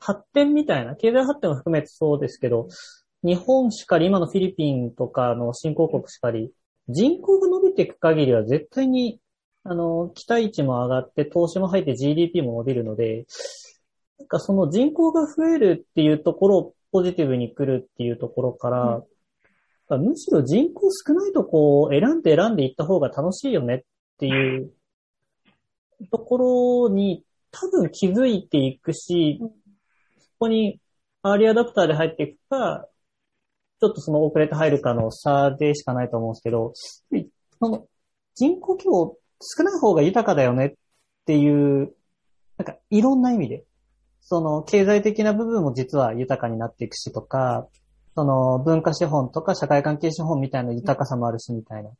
[0.00, 2.68] 発展みたいな、経済発展を含めてそうですけど、
[3.22, 6.50] 日本しかり、今のフィリピンとかの新興国しかり、
[6.88, 9.20] 人口が伸びていく限りは絶対に、
[9.62, 13.26] あの、期待値も上がって、投資も入って GDP も伸びるので、
[14.18, 19.02] なんかその人口が増えるっていうところをポジティブに来るっていうところから、
[19.98, 23.80] むしろ人口少ないとこを選んで選んでいった方が楽しいよねっ
[24.18, 24.72] ていう
[26.10, 29.38] ところに多分気づいていくし、
[30.18, 30.80] そこに
[31.22, 32.88] アーリーアダプターで入っていくか、
[33.80, 36.72] ちょっとその遅れて入るかの差でしかないと思うんですけど、
[37.60, 37.86] その
[38.34, 40.74] 人口規模少ない方が豊かだよねっ
[41.26, 41.92] ていう、
[42.58, 43.64] なんかいろんな意味で、
[44.20, 47.68] その経済的な部分も実は豊かになっていくしとか、
[48.14, 51.90] その文化資本とか社会関係資本みたいな豊かさもあるしみたいな。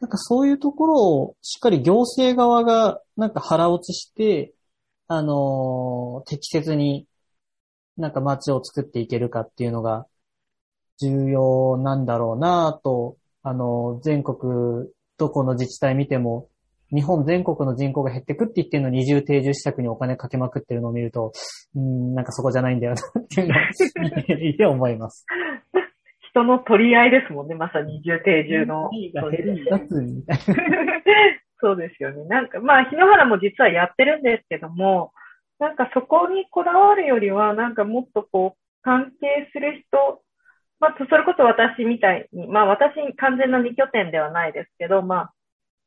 [0.00, 4.52] なんかそういうところをしっかり行政側がなんか腹落ちして、
[5.08, 7.06] あのー適切に
[7.96, 10.06] なんか街を作っていけるかっていうのが
[11.00, 16.48] 重要なんだろうなと、あのー全国どこの自治体見ても、
[16.94, 21.32] 日本全国の人口が減ってくって言ってるのに二重定住施策にお金かけまくってるのを見ると、
[21.74, 23.58] うん、なんかそこじゃないんだよなっていうのを
[24.40, 25.24] 見て思います。
[26.36, 28.90] 人の取り合いですもんね、まさに重定住の。
[31.60, 32.24] そうですよね。
[32.26, 35.12] なんか、まあ、日野原も実はやってるんですけども、
[35.58, 40.20] なんかそこにこだわるよりは、なんかもっとこう、関係する人
[40.78, 45.32] まあ、それこそ私みたいに、まあ私完全な2拠点ではないですけど、まあ、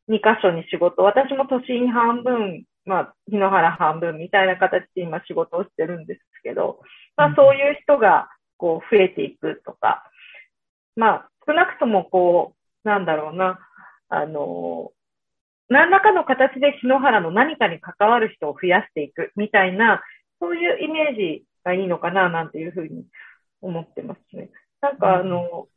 [0.09, 6.79] 2箇所に仕事、私も都心半分、まあ、日野原半分みたいな形で今仕事をしてるんですけど、
[7.15, 10.09] まあそういう人がこう増えていくとか、
[10.99, 12.53] まあ少なくともこ
[12.85, 13.59] う、なんだろうな、
[14.09, 14.91] あの、
[15.69, 20.01] 何らかの形で日野原の何かに関わる人を増やしていくみたいな、
[20.39, 23.05] そういうイメージがいいのかななんていうふうに
[23.61, 24.49] 思ってますね。
[24.81, 25.67] なんかあの、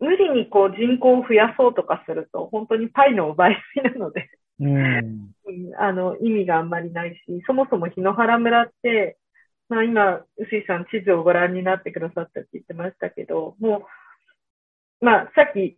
[0.00, 4.28] 無理にこう人口を増やそうとかすると、本当にパイの奪い合いなので
[4.60, 5.34] うん。
[5.44, 9.16] う んあの、意味があんまりないし、そもそも日野原村って、
[9.68, 13.82] まあ今、臼井さん地図をご覧になってくださったって言ってましたけど、もう、
[15.04, 15.76] まあさっき、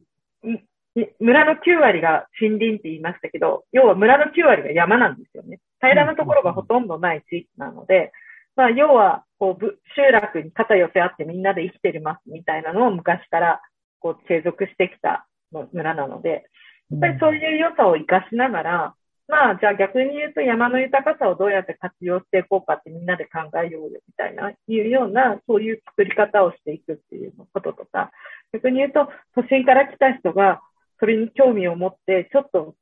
[1.21, 5.59] 村の9割が森林って言いましたけど、要は村の9割が山なんですよね。
[5.81, 8.13] 平らなところがほとんどない地域なので、
[8.55, 13.61] まあ要は、こう、集落に肩寄せ合ってみんなで生きてるますみたいなのを昔から
[14.01, 15.27] こう継続してきた
[15.73, 16.47] 村なので、
[16.91, 18.95] やっぱりそういう良さを活かしながら、
[19.29, 28.13] まあ、じゃあ逆に言うと山の豊かさをどうやって活用していこうかってみんなで考えようよみたいな、いうような、そういう作り方をしていくっていうこととか、
[28.53, 30.61] 逆に言うと、都心から来た人が
[31.01, 32.75] それに興味を持って、ちょっと、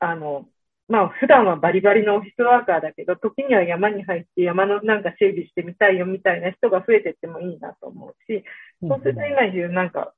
[0.00, 0.46] あの、
[0.88, 8.44] まあ普段はバリバリのオフィスワーカーだけど、時には山に入って山のなんか整備してみたいよみたいな人が増えてってもいいなと思うし、
[8.86, 10.12] そうすると今言うなんか、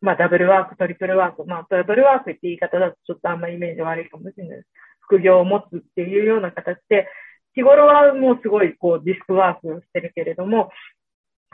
[0.00, 4.68] まあダブルワーク、トリプルワーク、まあダブルワークって言い方だとちょっとあんまイメージ悪いかもしれないです。
[5.06, 7.08] 副業を持つっていうような形で、
[7.54, 10.70] 日頃はもうすごいこうディスクワークをしてるけれども、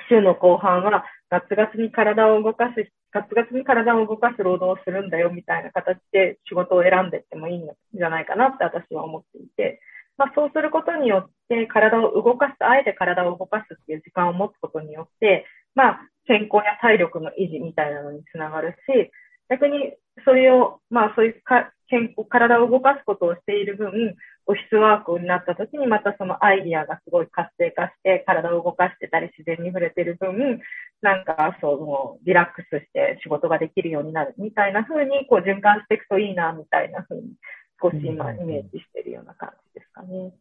[0.09, 9.81] 週の後半はガツガツに体を動かす、ガツガツに体を動かす労働をするんだよみたいな形で仕事を選んでいってもいいんじゃないかなって私は思っていて、
[10.19, 19.11] まあそうすることによって体を動かす、あえて体を動かすっていう時間を持つことによって、まあ健康や体力の維持みたいなのにつながるし、
[19.49, 19.95] 逆に
[20.25, 24.15] それを、まあそういうか健康、体を動かすことをしている分、
[24.47, 30.61] オフィスワークになった時にまたそのアイディアがすごい活性化して体を動かしてたり自然に触れてる分、
[31.01, 37.35] なんかそのリラックスして仕事ができるようになるみたいな風にこう循環していくといいなみたいな風に
[37.81, 40.33] 少し今イメージしてるような感じですかね。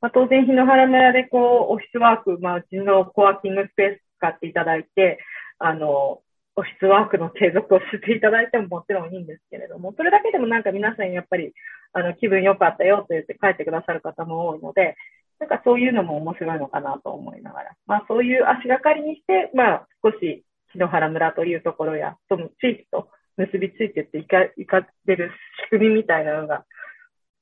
[0.00, 5.18] まあ、当然日野原村でこうオフィスワーク、まあうちのコワーキングスペース使っていただいて、
[5.58, 6.20] あの、
[6.56, 11.52] オフィスワークの継続をしていただいてももちろんいいんですけれども、それだけでもなんか皆さんやっぱり、
[11.92, 14.96] あの、気分良かったよと言って帰ってくださる方も多いので、
[15.38, 25.30] なんかそういうのも面白いのかなと思いながら、まあそういう足がかりにして、まあ少し篠原村というところや、その地域と結びついていっていか、いかれる
[25.64, 26.66] 仕組みみたいなのが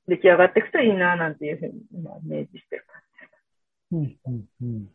[0.06, 3.02] 出来上がっていくといいななんていうふうに今イメージしてる感
[3.98, 4.20] じです。
[4.30, 4.88] うん、うん、うん。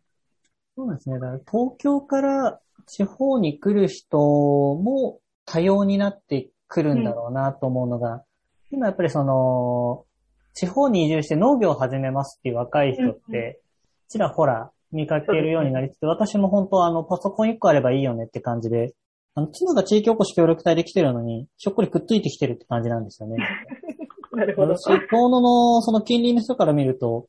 [0.76, 1.20] そうですね。
[1.20, 8.24] だから東京から地方に来る人も多様になってくるんだろうなと思うのが、
[8.72, 10.06] 今やっぱりその、
[10.54, 13.60] 地方に移住して農業を始めますっていう若い人っうんうて、
[14.08, 18.94] ちらほら見かけるようになりつつ、私も本当あの、パソコン1個あればいいよねって感じで、
[19.36, 23.38] あの、妻が地域おこし協力隊で来てるのに、ひょっこりくっついてきてるって感じなんですよね。
[24.32, 24.76] なるほど。
[24.76, 27.28] 私、遠野のその近隣の人から見ると、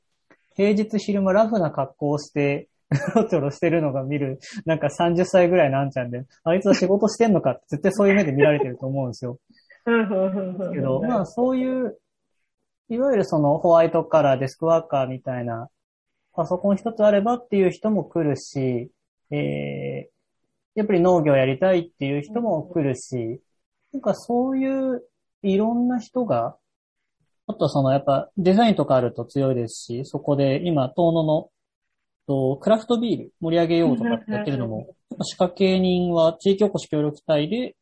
[0.57, 2.69] 平日昼間ラフな格好をして、
[3.15, 9.39] うろちょろしてるのが見る、なんか30歳ぐらいのあんちゃんで、あいつは仕事してんのかって絶対そういう目で見られてると思うんですよ。
[10.73, 11.99] けど、まあそういう、
[12.89, 15.69] いわゆるそのホワイトカラー、デスクワーカーみたいな、
[16.33, 18.91] パソコン一つあればっていう人も来るし、
[19.31, 20.15] えー、
[20.75, 23.41] やっぱり農業やりたいっていう人も来るし、
[23.93, 25.03] なんかそういう
[25.43, 26.57] いろんな人が、
[27.47, 31.51] あとはそのやっぱデザインとかあると強いですし、そこで今、遠野の
[32.27, 37.77] とクラフトビール盛り上げようとかやってるのも、仕掛け人は地域おこし協力隊で、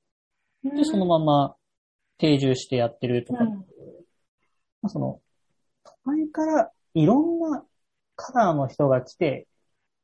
[0.64, 1.54] で、そのまま
[2.18, 3.50] 定住してやってるとか、うん。
[3.50, 3.64] ま
[4.84, 5.20] あ、その、
[5.84, 7.64] 都会からいろんな
[8.16, 9.46] カラーの人が来て、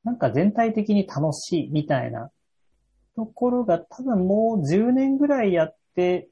[0.05, 2.31] なんか全体的に楽しいみたいな
[3.17, 6.29] ところが多分もう10年ぐらいやって、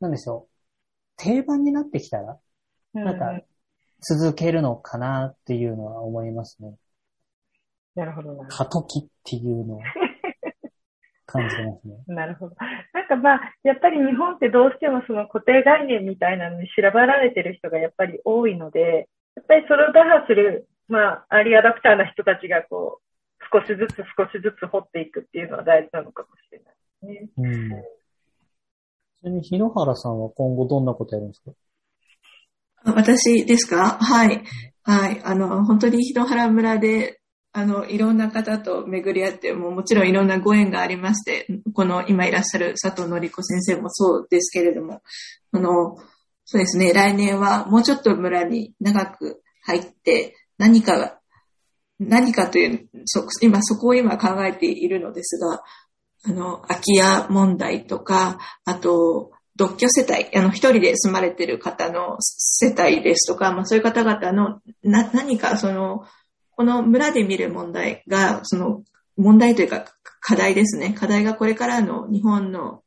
[0.00, 0.50] なんでしょう、
[1.16, 2.38] 定番になってきたら、
[2.92, 3.40] なんか
[4.00, 6.74] 続けるのかなっていうのは思いますね。
[7.94, 8.46] なるほどな。
[8.48, 9.80] 過渡期っていうのを
[11.26, 11.94] 感じてますね。
[12.08, 12.56] なるほど。
[12.92, 23.04] なんかまあ、やっぱり日本ってどうしてもその固定概念みたいなのに調べられてる人がやっぱり多いので、やっぱりそれを打破する、まあ、アーリーアダプターな人たちがこう、
[23.52, 26.74] 少しずつ少しずつ掘っていくっていうのは大事なのかもしれない
[27.16, 27.48] ですね。
[27.48, 27.70] うん。
[27.70, 31.52] ちなみに、日野原さんは今後どんなことやるんですか？
[32.96, 33.98] 私ですか？
[34.00, 34.42] はい。
[34.82, 35.20] はい。
[35.24, 37.20] あの、本当に日野原村で、
[37.56, 45.02] あの、いろんな方と巡り合って、ももちろんいろんなご縁がありまして、この今いらっしゃる佐藤のり子先生もそうですけれども、
[45.52, 45.96] あの、
[46.44, 51.18] そうですね、来年はもうちょっと村に長く入って、何かが、
[52.00, 55.62] 何かという、そ今そこを今考えているのですが、
[56.26, 66.04] あの、空き家問題とか、あと、独居世帯、あの、一人で住まれている方の世帯ですとか、まあそういう方々の、な、何かその、
[66.56, 68.82] この村で見る問題が、その、
[69.16, 69.84] 問題というか
[70.20, 70.92] 課題ですね。
[70.92, 72.82] 課題がこれからの日本の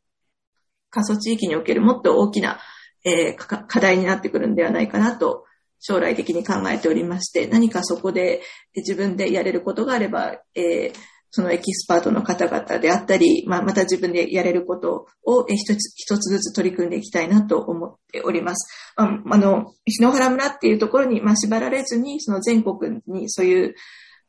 [0.89, 2.59] 過疎地域におけるもっと大きな、
[3.05, 5.45] えー課題になってくるんではないかなと、
[5.79, 8.41] 将来的に考えておりまして、何かそこで
[8.75, 18.67] 自分でやれることがあれば、えーそのエキスパートの方々であったり、まあ、また自分でやれることを一つ一つずつ取り組んでいきたいなと思っております。
[18.95, 23.75] あの、日野原村っていうところに、まあ、縛られずに、その全国にそういう、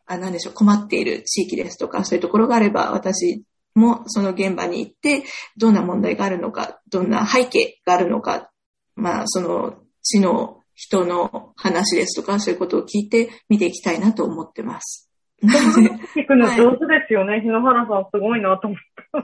[0.06, 3.44] あ、なんでしょう、困っている地域ですとか、そういうところがあれば、私
[3.74, 5.24] もその現場に行って、
[5.56, 8.50] どんな問題があるのか、どんな背景があるのか、
[8.96, 15.07] まあ、その地の人の話ですとか、そういうことを聞いて見ていきたいなと思ってます。
[16.14, 17.40] 聞くの上手ですよね。
[17.40, 18.80] 日野原さんすごいなと思っ
[19.12, 19.18] た。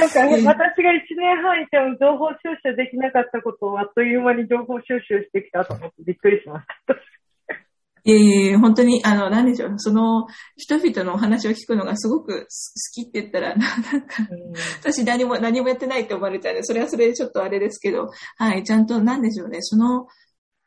[0.00, 6.94] なんか、私が一年半いても情報収集できなかったことをあっという間に情報収集してきたと思ってびっくりしました。
[8.06, 10.26] いえいえ、本当に、あの、なんでしょう、その、
[10.58, 12.46] 人々のお話を聞くのがすごく好
[12.92, 14.28] きって言ったら、な なんか、
[14.82, 20.06] 私何も、何もやってないって思われちゃうんで、それはそれでちょっとあれですけど、はい、ちゃんと、なんでしょうね、その、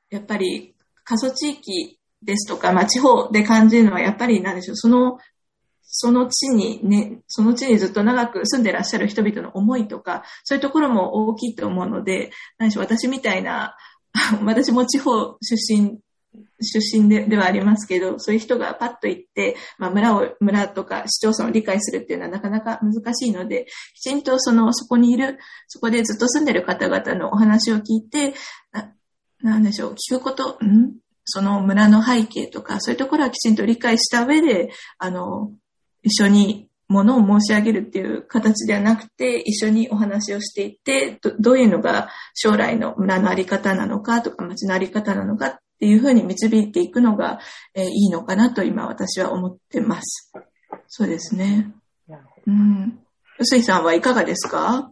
[0.10, 5.18] やっぱり、過疎地域ですとか、まあ、地方で感じるのは、やっぱり、なんでしょう、その、
[5.90, 13.76] その地にね、その地にずっと長く住んでらっしゃる人々の思いとか、そういうところも大きいと思うので、何でしょう、私みたいな、
[14.44, 16.00] 私も地方出身、
[16.62, 28.34] 出身でではありますけど、そういう人がパッと行って、まあ、村を、村とか市町村を理解するっていうのはなかなか難しいので、きちんとその、そこにいる、そこでずっと住んでる方々のお話を聞いて、
[28.72, 28.94] な
[29.42, 30.98] なんでしょう、聞くこと、ん？
[31.30, 35.52] その村の背景とか、そういうところはきちんと理解した上で、あの、
[36.04, 47.40] 一緒にものを申し上げるっていう形ではなくて、一緒にお話をしていって、どどういうのが将来の村のあり方なのかとか、町のあり方なのかっていうふうに導いていくのが、
[47.76, 50.32] えーいいのかなと今私は思ってます。
[50.88, 51.74] そうですね。
[52.48, 53.00] うん。
[53.40, 54.92] 臼井さんはいかがですか？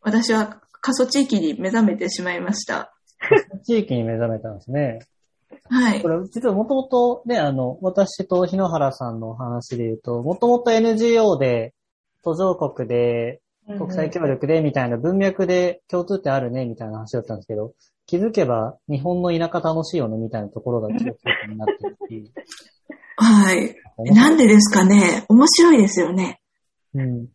[0.00, 2.92] 私は過疎地域に目覚めてしまいました。
[3.64, 4.98] 地域に目覚めたんですね。
[5.68, 6.08] はいこ。
[6.08, 11.74] れ、実はもともとね、あの、私と日野原さんの話で言うと、もともと NGO で、
[12.22, 13.40] 途上国で、
[13.78, 17.72] 国際協力で、みたいな文脈で共通点あるね、みたいな話だったんですけど、
[18.06, 21.04] 気づけば日本の田舎楽しいよね、みたいなところが共通
[21.42, 22.30] 点になってるっていう。
[23.18, 23.74] はい。
[24.14, 25.24] なんでですかね？
[25.28, 26.40] 面白いですよね。
[26.94, 27.26] うん。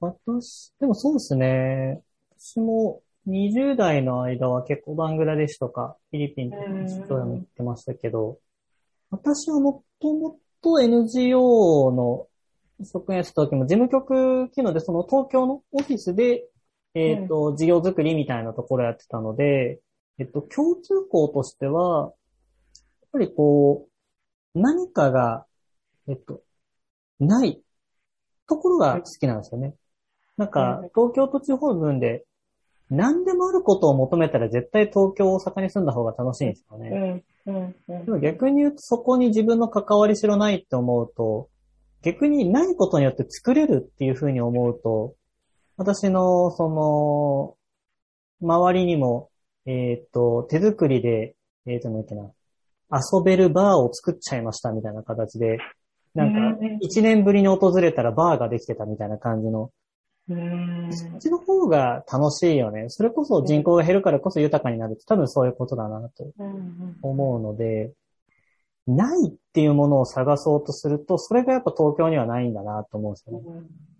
[0.00, 2.00] 私、でもそうですね。
[2.38, 8.38] 私も20代の間は結構バングラデシュとかフィリピンとかうん出張でも行ってましたけど、
[9.10, 12.26] 私はもともと NGO の
[12.84, 16.44] 職員やってた時も事務局機能でその東京のオフィスで、
[16.94, 19.80] えっ、と、事業作りみたいなところやってたので、
[20.18, 22.12] えっと、共通項としては、やっ
[23.12, 23.86] ぱりこ
[24.54, 25.46] う、何かが、
[26.08, 26.42] えっと、
[27.18, 27.62] ない
[28.46, 29.74] ところが好きなんですよね。
[30.36, 32.24] なんかうん、東京と地方の分で、
[32.92, 37.24] 何でもあることを求めたら絶対東京、大阪に住んだ方が楽しいんですよね。
[37.46, 41.48] うん、うん、うんでも逆に言うとそこに自分の関わりしろないって思うと、
[42.02, 45.14] 逆にないことによって作れるっていうふうに思うと、
[45.76, 47.56] 私の、その、
[48.46, 49.30] 周りにも、
[49.66, 51.34] えっ、と、手作りで、
[51.66, 52.30] えっ、と、なんだっけな、
[52.92, 55.58] 遊べるバーを作っちゃいましたみたいな形で、
[56.14, 59.70] なんかうん、一年ぶりに訪れたらバーができてたみたいな感じの、うん。
[60.28, 62.88] そっちの方が楽しいよね。
[62.88, 67.92] それこそ人口が減るからこそ豊かになるって多分そういうことだなとうん思うので、
[68.86, 73.44] ないっていうものを探そうとすると、それがやっぱ東京にはないんだなと思うんですよね。
[73.46, 73.92] うん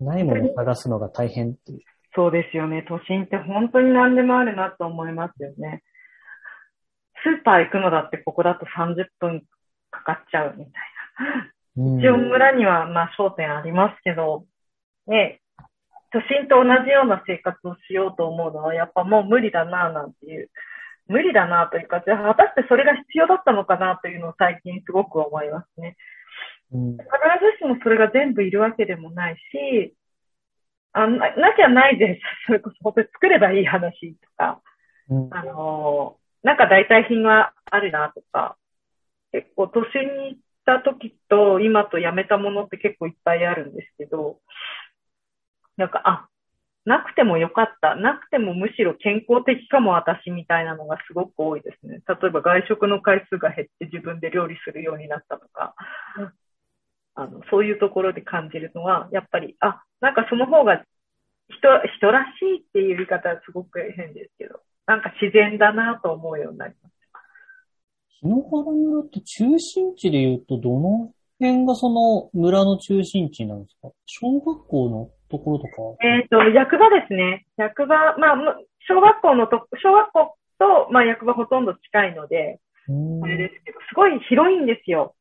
[0.00, 1.80] ないものを探すのが大変っていう。
[2.14, 2.84] そうですよね。
[2.88, 5.82] 都心って本当に何でもあるなと思いますよね。
[7.24, 9.42] スーパー行くのだってここだと30分
[9.90, 10.72] かかっちゃうみたい
[11.76, 12.02] うんな。
[12.02, 14.44] 一応村にはまあ商店ありますけど、
[15.06, 15.40] ね、
[16.12, 20.50] 都心と同じような生活をしようと思うのはやっぱもう無理だななんていう。
[21.06, 25.96] 無理だなというか、じゃあ果たしてそれが必要だったのかなというのを最近すごく思いますね。
[26.72, 26.90] うん。
[26.92, 27.04] 必
[27.58, 29.94] ずしもそれが全部いるわけでもないし、
[30.92, 34.62] あななきゃないで、それこそ本当に作ればいい話とか、
[35.10, 35.34] うん。
[35.34, 38.58] あのーなんか代替品はあるなとか、
[39.32, 44.38] 結構都心にた時と今とやめたものって結構いっぱいあるんですけど、
[45.76, 46.28] なんか、あ、
[46.84, 47.96] なくてもよかった。
[47.96, 52.00] なくてもむしろ健康的かも私みたいなのがすごく多いですね。
[52.06, 55.74] 例えば外食の回数が減って自分で料理するようになったとか、
[57.14, 60.84] あの、そういうところで感じるのは、やっぱり、あ、なんかその方が
[61.48, 66.94] 人、人らしいっていう言い方はすごく変ですけど、なんか自然だなと思うようになります。
[68.20, 73.90] 日野原村って中心地で言うと、どの辺がその村の中心地なんですか？
[74.06, 75.72] 小学校のところとか
[76.06, 77.46] えっ、と、役場ですね。
[77.56, 85.14] 役場、まあ、む小学校のと、小学校と、まあ、役場ほとんど近いので、うんあれですけど、すごい広いんですよ。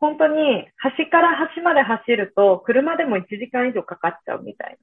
[0.00, 4.76] 本当に、端から端まで走ると、車でも1時間以上かかっちゃうみたい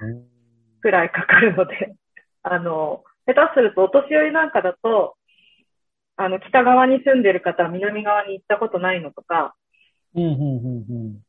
[0.00, 0.34] なうん
[0.80, 1.94] くらいかかるので、
[2.42, 5.16] あの、下手するとお年寄りなんかだと、
[6.16, 9.54] あの、北側に住んでる方は南側に行ったことないのとか、
[10.14, 11.20] うん、うん、うん、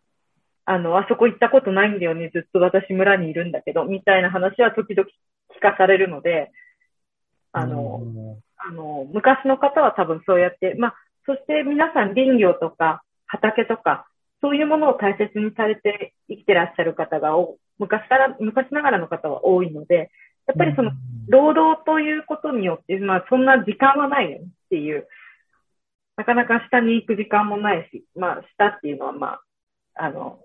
[0.66, 5.07] あの、あそこ行ったことないんだよね、ずっと私村にいるんだけど、みたいな話は時々
[5.55, 6.51] 聞かされるので、
[7.51, 10.95] あの、うんあの、昔の方は多分そうやって、まあ、
[11.26, 14.07] そして皆さん林業とか畑とか、
[14.41, 20.11] そういうものを大切にされて生きてらっしゃる方がお、昔から、昔ながらの方は多いので、
[20.47, 20.91] やっぱりその、
[21.28, 25.07] 労働ということによって、まあ、そんな時間はないよねっていう、
[26.18, 29.41] なかなか下に行く時間もないし、まあ、下っていうのはまあ、
[29.95, 30.39] あの、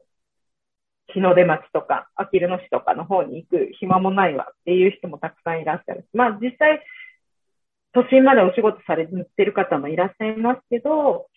[1.12, 6.06] 日の出町とか、あきる野市とかの方に行く暇もないわっていう人もたくさんいらっしゃる。
[6.12, 6.82] まあ、実際、
[7.92, 11.28] 都心までお仕事されてる方もいらっしゃいますけど、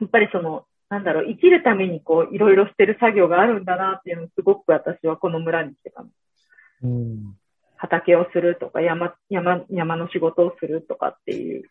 [0.00, 6.08] やっぱりその、なんだろう、生きるためにこう、いろいろしてる作業があるんだなっていうのをすごく私はこの村に来てたの。
[6.82, 7.36] うん。
[7.76, 11.64] 畑をするとか、山、山、山の仕事をするとかっていう、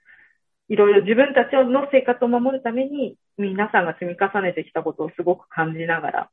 [0.69, 6.29] いろいろ自分たちの生活を守るために、皆さんが積み重ねてきたことをすごく感じながら、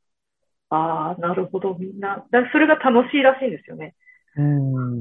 [0.69, 2.25] ああ、なるほど、みんな。
[2.31, 3.95] だそれが楽しいらしいんですよね。
[4.35, 4.99] うん。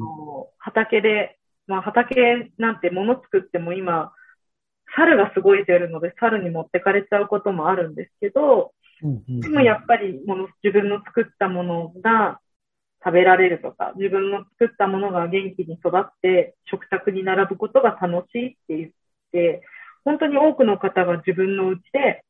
[0.59, 4.13] 畑で、まあ畑なんて物作っても今、
[4.97, 12.41] 猿がすごい出るので、猿に持ってかれちゃうこともあるんですけど、うんでもやっぱりもの自分の作ったものが
[13.05, 18.91] 食べられるとか、自分の作ったものが元気に育って食卓に並ぶことが楽しいって言っ
[19.31, 19.63] て、
[20.05, 22.25] 本当に多くの方が自分のうちで、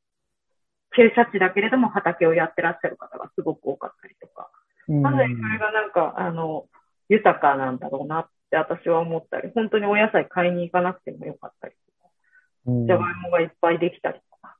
[0.98, 4.50] 傾斜地だけれども畑をやってらっしゃる方がすごく多かったりとか、
[4.88, 5.02] うん。
[5.02, 6.66] なのでそれがなんか、あの、
[7.08, 12.10] 豊かなんだろうなって私は思ったり、本当にお野菜買いに行かなくてもよかったりとか、
[12.66, 12.86] うん。
[12.86, 14.56] じゃがいもがいっぱいできたりとか、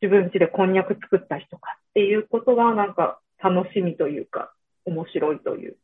[0.00, 4.52] 自分家でこんにゃく作ったりとかっていうことがなんか楽しみというか、
[4.84, 5.78] 面白いというか、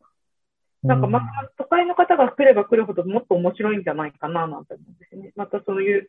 [0.82, 5.32] なんかまた都会の方が来れば来るほどもっと面白いんじゃないかななんて思うんですよね。
[5.34, 6.08] またそういう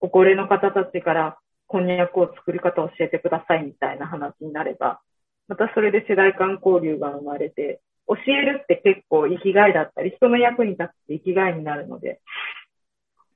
[0.00, 5.00] ご高齢の方たちからこんにゃくを作り方を教えてくださいみたいな話になれば、
[5.48, 12.20] またそれで世代間交流が生まれて、教えるって結構生きがいだったり、人の役に立って生きがいになるので、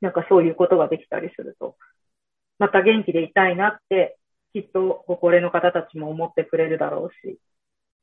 [0.01, 1.77] なんかそういうことができたりすると、
[2.59, 4.19] また元気でいたいなって、
[4.53, 7.39] きっとご高齢の方たちも思ってくれるだろうし、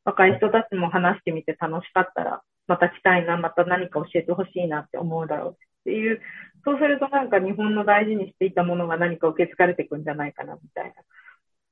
[0.05, 5.74] 若い人たちも話してみて楽しかったら、また来たいな、また何か教えてほしいなって思うだろうし。
[5.85, 6.19] っていう、
[6.63, 10.93] そうするとなんか日本の大事にしていたものが何か受け継がれていくんじゃないかなみたいな。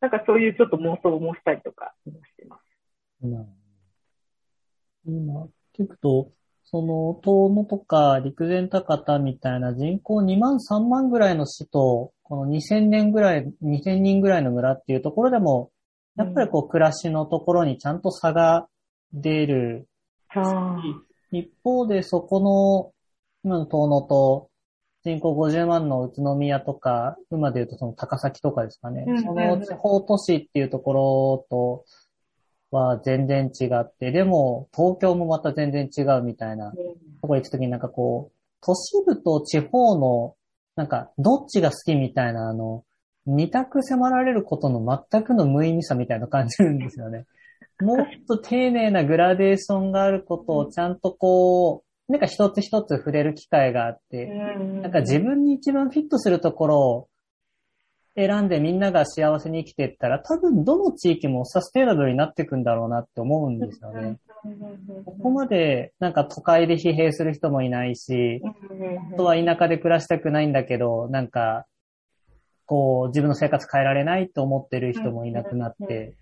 [0.01, 2.61] なんかそういうちょっと妄想もしたりとか今してます。
[3.23, 3.63] うん
[5.05, 5.47] 今、
[5.77, 6.31] 聞くと、
[6.63, 15.71] その、遠野とか陸前高田みたいな人口2万3万ぐらいの市と、この2000年ぐらい、2000人ぐらいの村っていうところでも、
[16.15, 18.67] やっぱりこう暮らしのところにちゃんと差が
[19.11, 19.87] 出る。
[20.29, 20.77] あ
[21.31, 22.92] 一方でそこの、
[23.43, 24.49] 今の遠野と
[25.03, 29.03] 人口50万の宇都宮とか、今で言うとその高崎とかですかね。
[29.05, 31.85] うんその地方都市っていうところと
[32.71, 40.35] は全然違って、でも東京もまた全然違うみたいなところ行くときになんかこう、都市部と地方の
[40.75, 42.85] なんかどっちが好きみたいなあの、
[43.25, 47.25] 二択迫られることの全くの無意味さみたいなの感じるんですよね。
[47.81, 57.07] もっと丁寧なグラデーションがあることをちゃんとこう、なんか一つ一つ触れる機会があって、なんか自分に一番フィットするところを
[58.15, 64.19] 選んでみんなが幸せに生きていったら、多分どの地域もサステイナブルになっていくんだろうなって思うんですよね。
[65.05, 71.65] ここまでなんか都会で疲弊する人もいないし、本当は田舎で暮らしたくないんだけど、なんか、
[72.67, 76.13] こう自分の生活変えられないと思ってる人もいなくなって、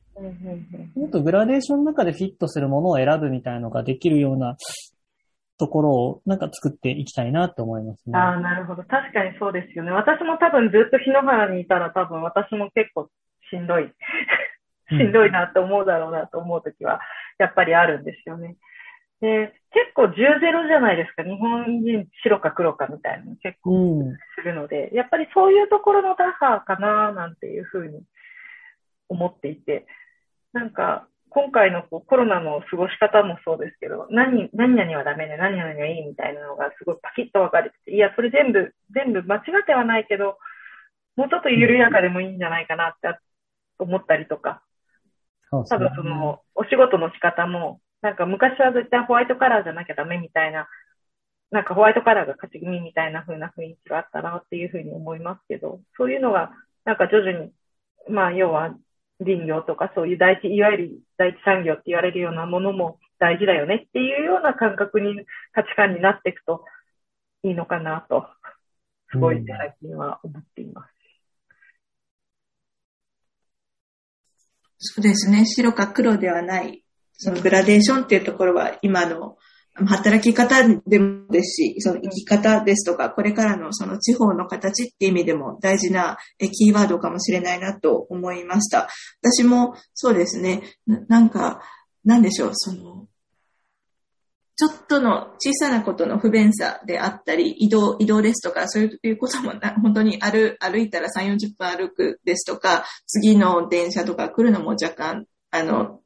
[0.96, 4.56] もっとグラデーションの中でフィットするものを選ぶみたいなのができるような
[5.62, 8.18] ところをなんか作っていきたいなと思いますね。
[8.18, 8.82] ああ、なるほど。
[8.82, 9.92] 確かにそうですよね。
[9.92, 13.10] 私も多分ずっと日野原にいたら多分私も結構
[13.52, 13.94] しんどい。
[14.90, 17.00] しんどいなって思うだろうなと思うときは、
[17.38, 18.58] やっぱりあるんですよね。
[19.22, 21.22] で、結構10-0じゃないですか。
[21.22, 24.18] 日本人白か黒かみたいなの結構うん。
[24.36, 28.02] するので、やっぱりそういうところの打破かななんていうふうに
[29.10, 29.86] 思っていて、
[30.54, 40.38] なんか今回のこうコロナの過ごし方もそうですけど、何、何々はダメで何々はいいみたいなのがすごいパキッと分かれてて、いや、それ全部、全部間違ってはないけど、
[41.16, 43.08] もうちょっと緩やかでもいいんじゃないかなって
[43.80, 44.62] 思ったりとか、
[45.52, 50.68] 多分その、お仕事の仕方も、なんか昔は絶対ホワイトカラーじゃなきゃダメみたいな、
[51.52, 56.52] なんかホワイトカラーが勝ち組みたいな風な雰囲気があったなっていうふうに思いますけど、そういうのが、
[56.84, 57.54] なんか徐々に、
[58.10, 58.76] まあ要は
[59.24, 66.66] 林業とかそういう第一、いわゆる第一産業って言われるようなものも大事だよねっていうような感覚に、価値観になっていくと
[67.44, 68.28] いいのかなと、
[69.12, 70.94] すごい最近は思っています。
[74.84, 75.46] そうですね。
[75.46, 79.38] 白か黒ではない、そのグラデーションっていうところは今の
[79.74, 88.90] 働き方でもですし、その生き方ですとか、これからのその地方の形っていう意味でも大事なキーワードかもしれないなと思いました。
[89.22, 90.62] 私もそうですね。
[90.86, 91.62] ななんか、
[92.04, 93.08] なんでしょう、その、
[94.58, 106.02] ちょっとの小さなことの不便さであったり、移動、移動ですとか、そういうこともな本当に歩、歩いたら3、40分歩くですとか、次の電車とか来るのも若干、あの、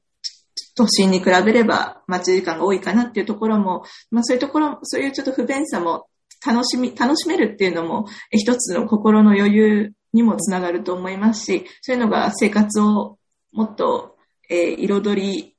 [0.75, 6.07] 都心に比べれば待ち時間が多いかなっていうところも、まあそういうところ、そういうちょっと不便さも
[6.45, 13.17] 楽しみ、楽しめるっていうのも、一つの心の余裕にもつながると思いますし、そういうのが生活を
[13.51, 14.15] もっと、
[14.49, 15.54] えー彩り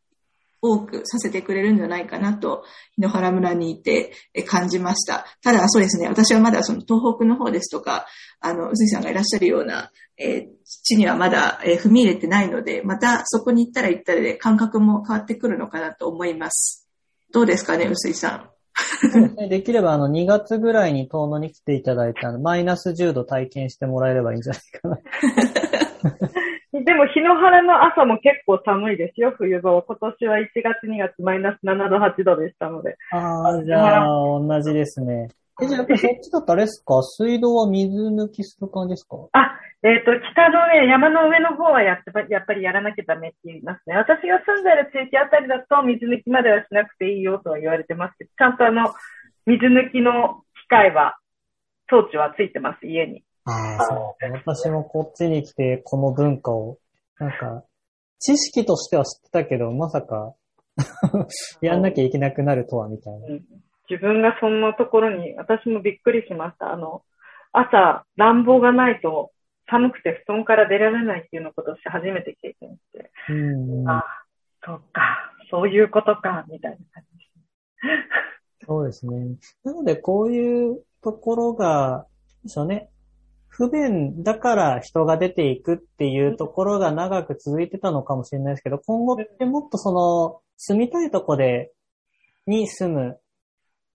[0.73, 2.65] 多くさせてくれるんじゃないかなと、
[2.95, 5.27] 日野原村にいてえ感じました。
[5.43, 8.07] ただそうですね、私はまだその東北の方ですとか、
[8.41, 16.89] あの、うずいさんがいらっしゃるような、えー地にはまだ、えー踏み入れてないので、またそこに行ったら行ったらで感覚も変わってくるのかなと思います。
[17.33, 18.51] どうですかね、うすいさん。
[19.49, 25.01] できれば、あの、2月ぐらいに遠野に来ていただいて、あの、マイナス10度体験してもらえればいいんじゃないかな。
[26.85, 29.83] でも、日野原の朝も結構寒いですよ、冬場は。
[29.83, 32.97] 今年は1月、2月、マイナス7度、8度でしたので。
[33.13, 35.29] ああ、じゃあ、同じですね。
[35.63, 37.03] え、じゃあ、やっぱりそっちだとあれですか？
[37.03, 39.17] 水道は水抜きする感じですか？
[39.33, 43.97] あ、えっ、と、北のね、山の上の方はやってばやっぱりやらなきゃダメって言いますね。
[43.97, 48.93] 私が住んでる地域あたりだと水抜きまではしなくていいよとは言われてますけど、ちゃんとあの、
[49.47, 51.17] 水抜きの機械は、
[51.89, 53.23] 装置はついてます、家に。
[53.47, 54.33] ああ、そう。
[54.45, 56.79] 私もこっちに来て、この文化を、
[57.19, 57.65] なんか、
[58.19, 60.35] 知識としては知ってたけど、まさか、
[61.63, 63.27] やんなきゃいけなくなるとは、みたいな。
[63.29, 63.45] うん
[63.89, 66.73] 自分がそんなところに、私もびっくりしました。
[66.73, 67.05] あの、
[67.53, 69.31] 朝、暖房がないと
[69.71, 73.89] 寒くて布団から出られないっていうのことをして初めて経験して、うん。
[73.89, 74.05] ああ、
[74.65, 77.25] そうか、そういうことか、みたいな感じで
[78.63, 78.67] す。
[78.67, 79.37] そうですね。
[79.65, 82.07] なので、こういうところが、
[82.47, 82.91] そうね、
[83.59, 91.73] 不便だから人が出ていくっていうところが長く続いてたのかもしれないですけど、今後ってもっとその、住みたいとこで、
[92.47, 93.19] に住む、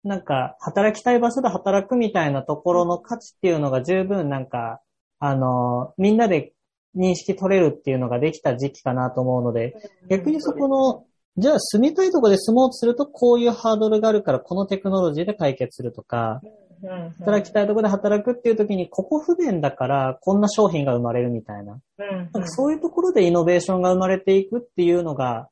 [0.04, 4.82] なんか、働きたい場所で働くみたいなところの価値っていうのが十分なんか、
[5.20, 6.54] あの、みんなで
[6.98, 9.76] 認識取れるっていうのができた時期かなと思うので、
[10.10, 11.06] 逆にそこの、
[11.38, 16.71] じゃあ住みたいところで住もうとすると、こういうハードルがあるから、このテクノロジーで解決するとか、うん
[17.20, 21.80] 働きたいところで働くっていう時に、ここ不便だから、こんな商品が生まれるみたいな。
[22.00, 22.18] うん。
[22.18, 25.50] なんかそういうところでイノベーションが生まれていくっていうのが、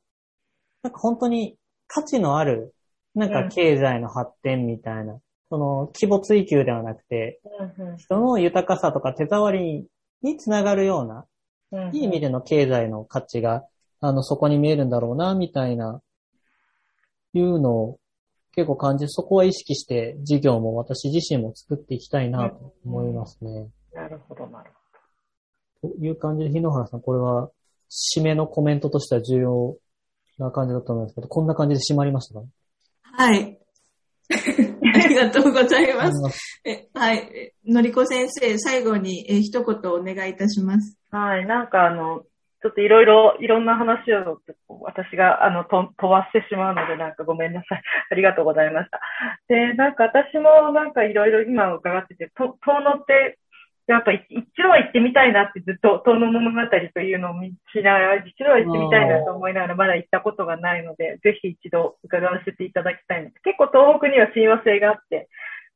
[0.83, 1.57] なんか本当に
[1.87, 2.73] 価値のある、
[3.15, 5.19] なんか経済の発展みたいな、
[5.49, 7.41] その規模追求ではなくて、
[7.77, 9.87] うん人の豊かさとか手触り
[10.21, 11.25] につながるような、
[11.71, 11.95] うん。
[11.95, 13.65] いい意味での経済の価値が、
[14.01, 16.01] あの、そこに見えるんだろうな、みたいな、
[17.33, 17.98] いうのを
[18.59, 23.69] 結構感じ、そこは意識して事業も私自身も作っていきたいなと思いますね。
[23.93, 24.71] なるほど、なる
[25.81, 27.49] という感じで、日野原さん、これは、
[27.89, 29.77] 締めのコメントとしては重要
[30.39, 32.45] な感じだと思いますけど、こんな感じで締まりましたか？
[33.01, 33.59] はい。
[34.29, 36.59] ありがとうございます。
[36.65, 37.17] あえはい。
[37.17, 40.97] えのりこ先生、最後にえ一言お願いいたします。
[41.09, 41.23] ほど。
[41.23, 42.23] はい、なんかあの、
[42.61, 44.41] ちょっといろいろ、いろんな話を
[44.81, 47.81] 私があのと飛ばしてしまうので、なんかごめんなさい。
[48.11, 48.99] ありがとうございました。
[49.47, 53.37] で、なんか私もなんかいろいろ今伺ってて、と遠野って
[53.87, 54.27] やっぱ一
[54.61, 63.23] 度は行ってみたいなってずっと、遠野物語というのを見しながら、一度は行ってみたいなと思いながらまだ行ったことがないので、ぜひ一度伺わせていただきたい。
[63.43, 65.27] 結構東北には親和性があって、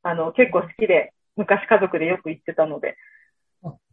[0.03, 2.97] あの、結構好きで、昔家族でよく行ってたので、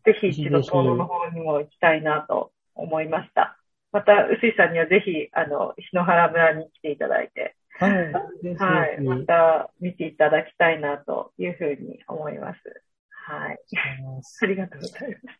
[0.05, 3.59] ぜひ一度遠野の方にも行きたいなと思いました。
[3.93, 8.12] また、臼井さんにはぜひ、あの、篠原村に来ていただいて、はい。
[8.55, 9.01] はい。
[9.01, 12.59] また見ていただきたいなというふうに思います。
[13.11, 13.59] はい。
[14.43, 15.39] ありがとうございまし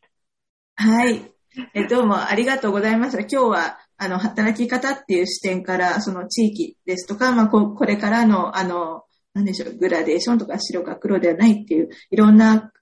[0.77, 0.83] た。
[0.83, 1.33] はい。
[1.75, 3.21] えどうもありがとうございました。
[3.21, 9.03] 今日は、あの、働き方っていう視点から、その地域ですとか、まあ、ここれからの、あの、
[9.35, 12.73] なんでしょう、グラデーションとか白か黒ではないっていう、いろんな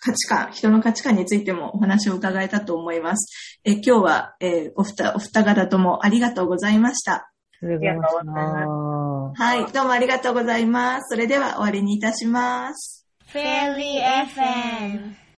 [0.00, 3.60] 価値観、人の価値観についてもお話を伺えたと思います。
[3.64, 7.30] え今日は、えー、お二、お二方ともありがとうございました。
[7.62, 9.42] ありがとうございます。
[9.42, 11.14] はい、どうもありがとうございます。
[11.14, 13.06] それでは終わりにいたします。
[13.32, 14.00] Fairly
[14.34, 15.23] FM